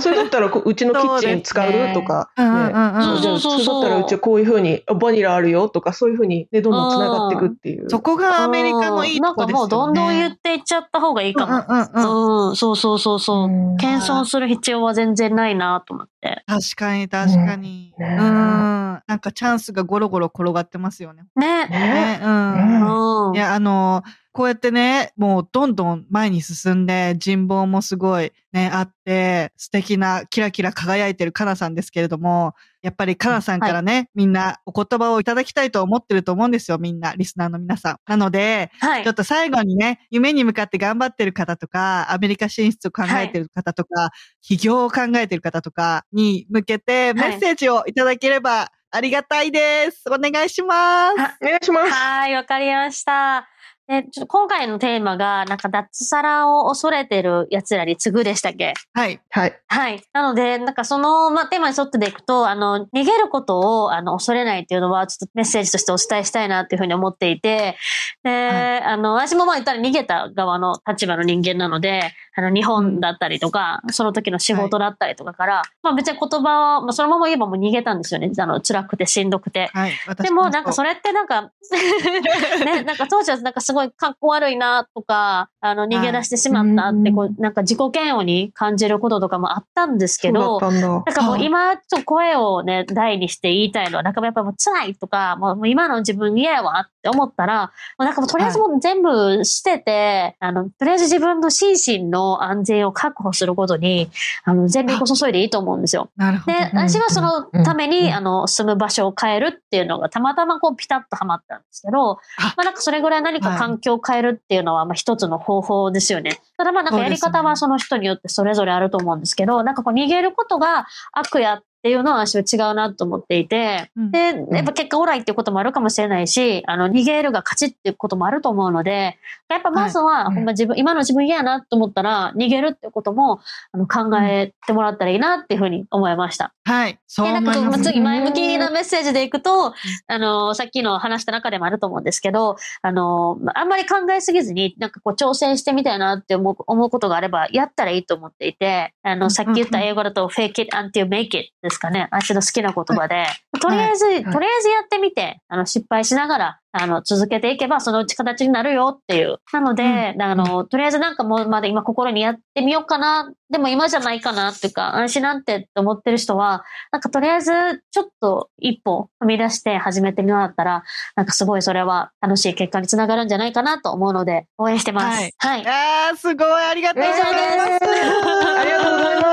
[0.00, 7.90] それだったらこう、うちのキッチン使うとか、うんうんねうんうんじゃあそうそうそうそれだったらうちはこういうふうに、あバニラあるよとか、そういうふうにね、どんどん繋がっていくっていう。
[7.90, 9.56] そこがアメリカのいいとこですよね。
[9.56, 11.54] なんかもうどんどん言っていっちゃった方がいいかも。
[11.54, 12.00] うんうんう
[12.46, 13.46] んうん、そうそうそうそう。
[13.46, 16.17] うん謙遜する必要は全然ないなと思って。
[16.20, 17.94] 確かに確かに。
[17.98, 19.02] ううんん。
[19.06, 21.24] なんかチャンスがゴロゴロ転がってますよね。
[21.36, 21.68] ね。
[21.68, 22.20] ねね。
[22.22, 23.34] うん。
[23.36, 24.02] いや、あの、
[24.32, 32.54] こうやってね、もうどんどん前に進んで、人望もすごいね、あって、素敵なキラキラ輝いてるカナさんですけれども、
[32.88, 37.96] やっぱりカナさんからね、みんなお言葉をいただきたいと思ってると思うんですよ、みんな、リスナーの皆さん。
[38.06, 39.14] なので、はいちょっ。
[39.14, 44.10] と最後にね、夢に向かって頑張ってる方とか、アメリカ進出を考えてる方とか、
[44.40, 50.04] 起業を考えてる方とかに向けてメッセージをいただければありがたいです。
[50.08, 51.20] お願いします。
[51.20, 51.90] あお願いします。
[51.92, 53.46] はい、わかりました。
[53.88, 58.74] で、ちょっと今回のテーマが、なんか脱サラを恐れてる奴らに次ぐでしたっけ？
[58.92, 59.18] はい。
[59.30, 59.58] はい。
[59.66, 60.02] はい。
[60.12, 67.78] なので、なんかその、まあ、テーマに沿ってでいくと、あの、逃げることを、あの、恐れないっていうのは、ちょっとメッセージとしてお伝えしたいなっていうふうに思っていて、
[68.24, 78.30] で、あの、私もまあ言ったら逃げた側の立場の人間なので、あの、日本だったりとか、その時の仕事だったりとかから、まあ別に言葉は、まあそのまま言えばもう逃げたんですよね。
[78.36, 79.70] あの、辛くてしんどくて。
[79.72, 79.92] はい。
[80.06, 81.50] 私でもなんかそれ、れってなんか、
[82.64, 90.88] ね、なんか当時はなんかすごいかっこ悪いなとか、あの逃げ出してしまったってこう、なんか自己嫌悪に感じることとかもあったんですけど、そうだったんだ。
[90.88, 97.70] なんかもう今、ちょっと声をね、大にして言いたいのは、なんかやっぱもう辛いとか、もう今の自分嫌やわって思ったら、も
[98.00, 104.10] うなんかもうとりあえずもう全部捨てて、あの、とりあえず自分の心身の安全を確保することに、
[104.44, 106.10] あの、全力を注いでいいと思うんですよ。
[106.16, 106.56] なるほど。
[106.56, 116.40] で、私はそのために、うんあの、住む場所を変えるっていうのがたまたまこうピタッとはまったんですけど、あまあなんかそれぐらい何か環境を変えるっていうのは、まあ一つの方法ですよね。
[116.56, 124.10] ただまあなんかやり方はその人によってそれぞれあると思うんですけど、なんかこう逃げることが悪やっていうのは私は違うなと思っていて、うん。
[124.10, 129.18] で、やっぱ結果オーライっていうこともあるかもしれないし、あの、逃げるが勝ちっていうこともあると思うので、
[129.48, 130.34] やっぱまずは、はい。
[130.34, 133.40] ほんま自分、今の自分嫌やなと思ったら、逃げるっていうことも、
[133.72, 136.52] あの、考えてもらったらいいなっていうふうに思いました。
[136.64, 136.98] はい。
[137.06, 137.78] そうで、なんか。
[137.78, 139.72] 次前向きなメッセージでいくと、
[140.06, 152.08] あの、さっきの話した中でもあると思うんですけど、あの、あんまり考えすぎずに、なんかこう挑戦してみたいなって思う思うことがあれば、やったらいいと思っていて、あの、さっき言った英語だと fake it until make it ですかね。
[152.10, 153.26] 私の好きな言葉で、
[153.60, 154.24] とりあえず、い。
[154.24, 159.38] とりあえずやってみて、あの、失敗しながら、あの、続けていけば、そのうち形になるよっていう。
[159.52, 163.32] なので、あの、とりあえずなんかもうまだ今心にやってみようかな。
[163.50, 167.52] でも今じゃないかなっていうか、安心なんてって思ってる人は、なんかとりあえず
[167.90, 170.82] ちょっと一歩踏み出して始めてみようだったら、
[171.16, 175.18] なんかすごいそれは楽しい結果につながるんじゃないかなと思うので、応援してます。
[175.18, 175.66] はいはい。
[175.66, 176.64] あー、すごい。
[176.64, 177.30] ありがとうございます。
[177.30, 179.28] ありがとうございます。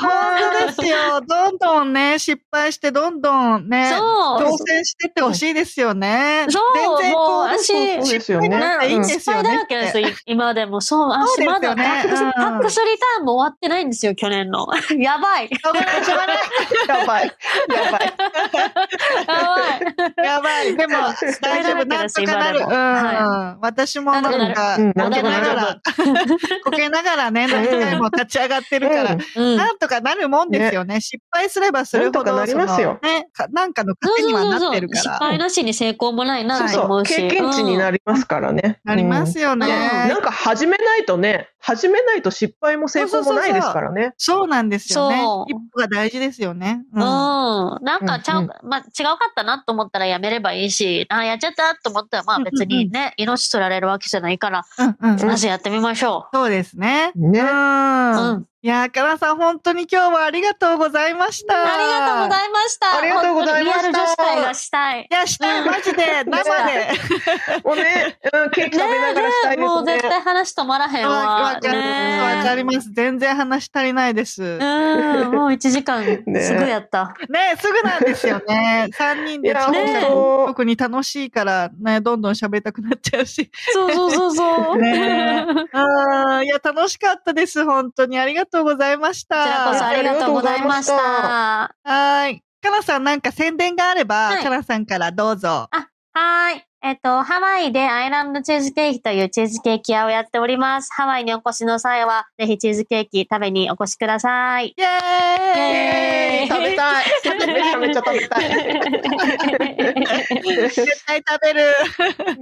[0.00, 0.10] 本
[0.52, 1.20] 当ですよ。
[1.20, 6.46] どんどんね、失敗して、どんどんね、そう挑戦してってほしいですよね。
[6.74, 9.48] そう全然こう、もう私そうですよね失敗なんていいんで失敗すよね。
[9.50, 10.80] だらけですよ、今でも。
[10.80, 14.66] そう、そうですよね私まだタックス、うんタックスリターンも終わってないんですよ、去年の。
[14.98, 15.50] やばい。
[15.50, 15.82] やばい。
[16.88, 17.26] やばい。
[17.68, 18.14] やばい。
[20.24, 20.76] やばい。
[20.76, 20.92] でも、
[21.40, 21.84] 大丈夫。
[21.86, 22.60] なんとかなる。
[22.60, 22.66] うん。
[22.66, 25.80] は私もなんか、うんこけながら、
[26.64, 29.56] こけながらね、何回も立ち上がってるから、うん。
[29.56, 31.00] なんとかなるもんですよね。
[31.00, 35.16] 失敗すればするほど、なりますよそのね、かなんかの糧にはなってるか失ら。
[35.16, 37.02] 敗なしに成功もないなそうそう。
[37.04, 38.80] 経験値になりますからね。
[38.84, 39.66] なりますよね。
[39.66, 39.68] う
[40.06, 44.14] んなんか始めないとね、始めないと失敗も成功もないですからね。
[44.16, 46.82] そうなんですよね一歩が大事ですよね。
[46.92, 47.00] うん。
[47.00, 57.12] なんかちゃう、うんまあ、違うかったなと思ったらやめればいいし、あ、やっちゃったと思ったら、まあ別にね、命取られるわけじゃないから、うんうんうんまずやってみましょそうですね。
[57.14, 58.30] ねうん。
[58.30, 61.46] うんいやー、かなさん、本当に今日はありがとうございましう。
[61.46, 61.62] た。
[61.62, 62.98] ありがとうごいざいました。
[62.98, 65.08] ありがとうございましたリアル女子会がしたい。
[65.10, 66.92] いや、したい、マジで、生で。
[67.64, 69.66] もうね、うん、ケーキ食べながらしたいですね。
[69.66, 71.54] もう絶対話止まらへんわわ。
[71.54, 72.90] わかるねわかります。
[72.92, 74.58] 全然話足りないです。
[74.58, 76.04] ねうん、もう1時間
[76.40, 77.14] すぐやった。
[77.58, 78.88] すぐなんですよね。
[78.96, 83.50] 3人でいや特に本当特に楽しいから、ね、どんどん喋りたくなっちゃうし。
[83.72, 84.78] そうそうそうそう。
[84.80, 87.64] ねあーいや、楽しかったです。
[87.64, 89.36] 本当にありがとうございました。
[89.36, 90.94] こちらこそありがとうございました。
[90.94, 92.42] はーい。
[92.62, 95.68] かなさん、なんか宣伝があれば、はいかなさんからどうぞ。
[96.12, 96.69] はい。
[96.82, 100.88] えっと、ハワイでアイランドチーズケーキというチーズケーキ屋をやっております。
[100.94, 104.68] ハワイにお越しの際は、ぜひチーズケーキ食べにお越しください。
[104.68, 107.04] イェーイ食べたい。
[107.04, 108.48] めちゃめちゃ食べたい。
[110.70, 111.66] 絶対食べる。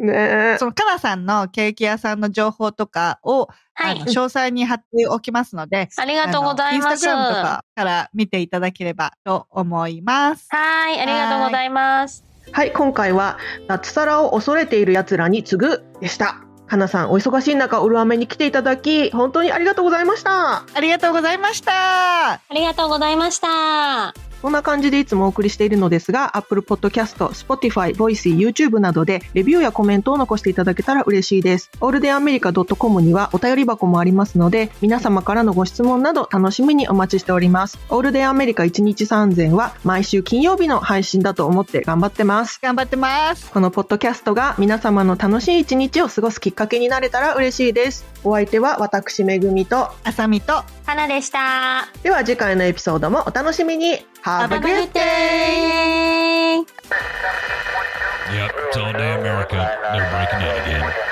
[0.06, 3.96] ねそのかなさんのケーキ屋さんの情報とかを、はい。
[4.02, 6.92] 詳細に貼っておきますので、ありがとうございます。
[6.92, 10.46] インスタグラムとはかから見ていただければと思います。
[10.94, 11.00] い。
[11.00, 12.28] ありがとうございます。
[12.52, 16.40] はい、今回は脱サラを恐れている奴らに次ぐでした。
[16.66, 20.64] かなさん、お忙しい中、オルアメに来ていただき、本当にありがとうございました。
[20.74, 22.32] ありがとうございました。
[22.32, 24.27] ありがとうございました。
[24.40, 31.70] こんな感じでいつもお送りしているのですが、Apple Podcast、Spotify、Voicy、YouTube などでレビューやコメントを残していただけたら嬉しいです。
[31.80, 37.78] オールデンアメリカ .com にはお便り箱もありますので、皆様からのご質問など楽しみにお待ちしております。
[37.88, 42.60] オールデンアメリカ1日3000は毎週金曜日の配信だと思って頑張ってます。
[42.62, 43.50] 頑張ってます。
[43.50, 48.04] このポッドキャストが皆様の楽しい一日を過ごすきっかけになれたら嬉しいです。
[48.24, 51.88] お相手は私めぐみと、あさみと、花でした。
[52.02, 54.06] では次回のエピソードもお楽しみに。
[54.28, 56.62] Have a good day!
[56.62, 56.98] day!
[58.30, 59.56] Yep, it's all day America.
[59.56, 61.07] They're breaking in again.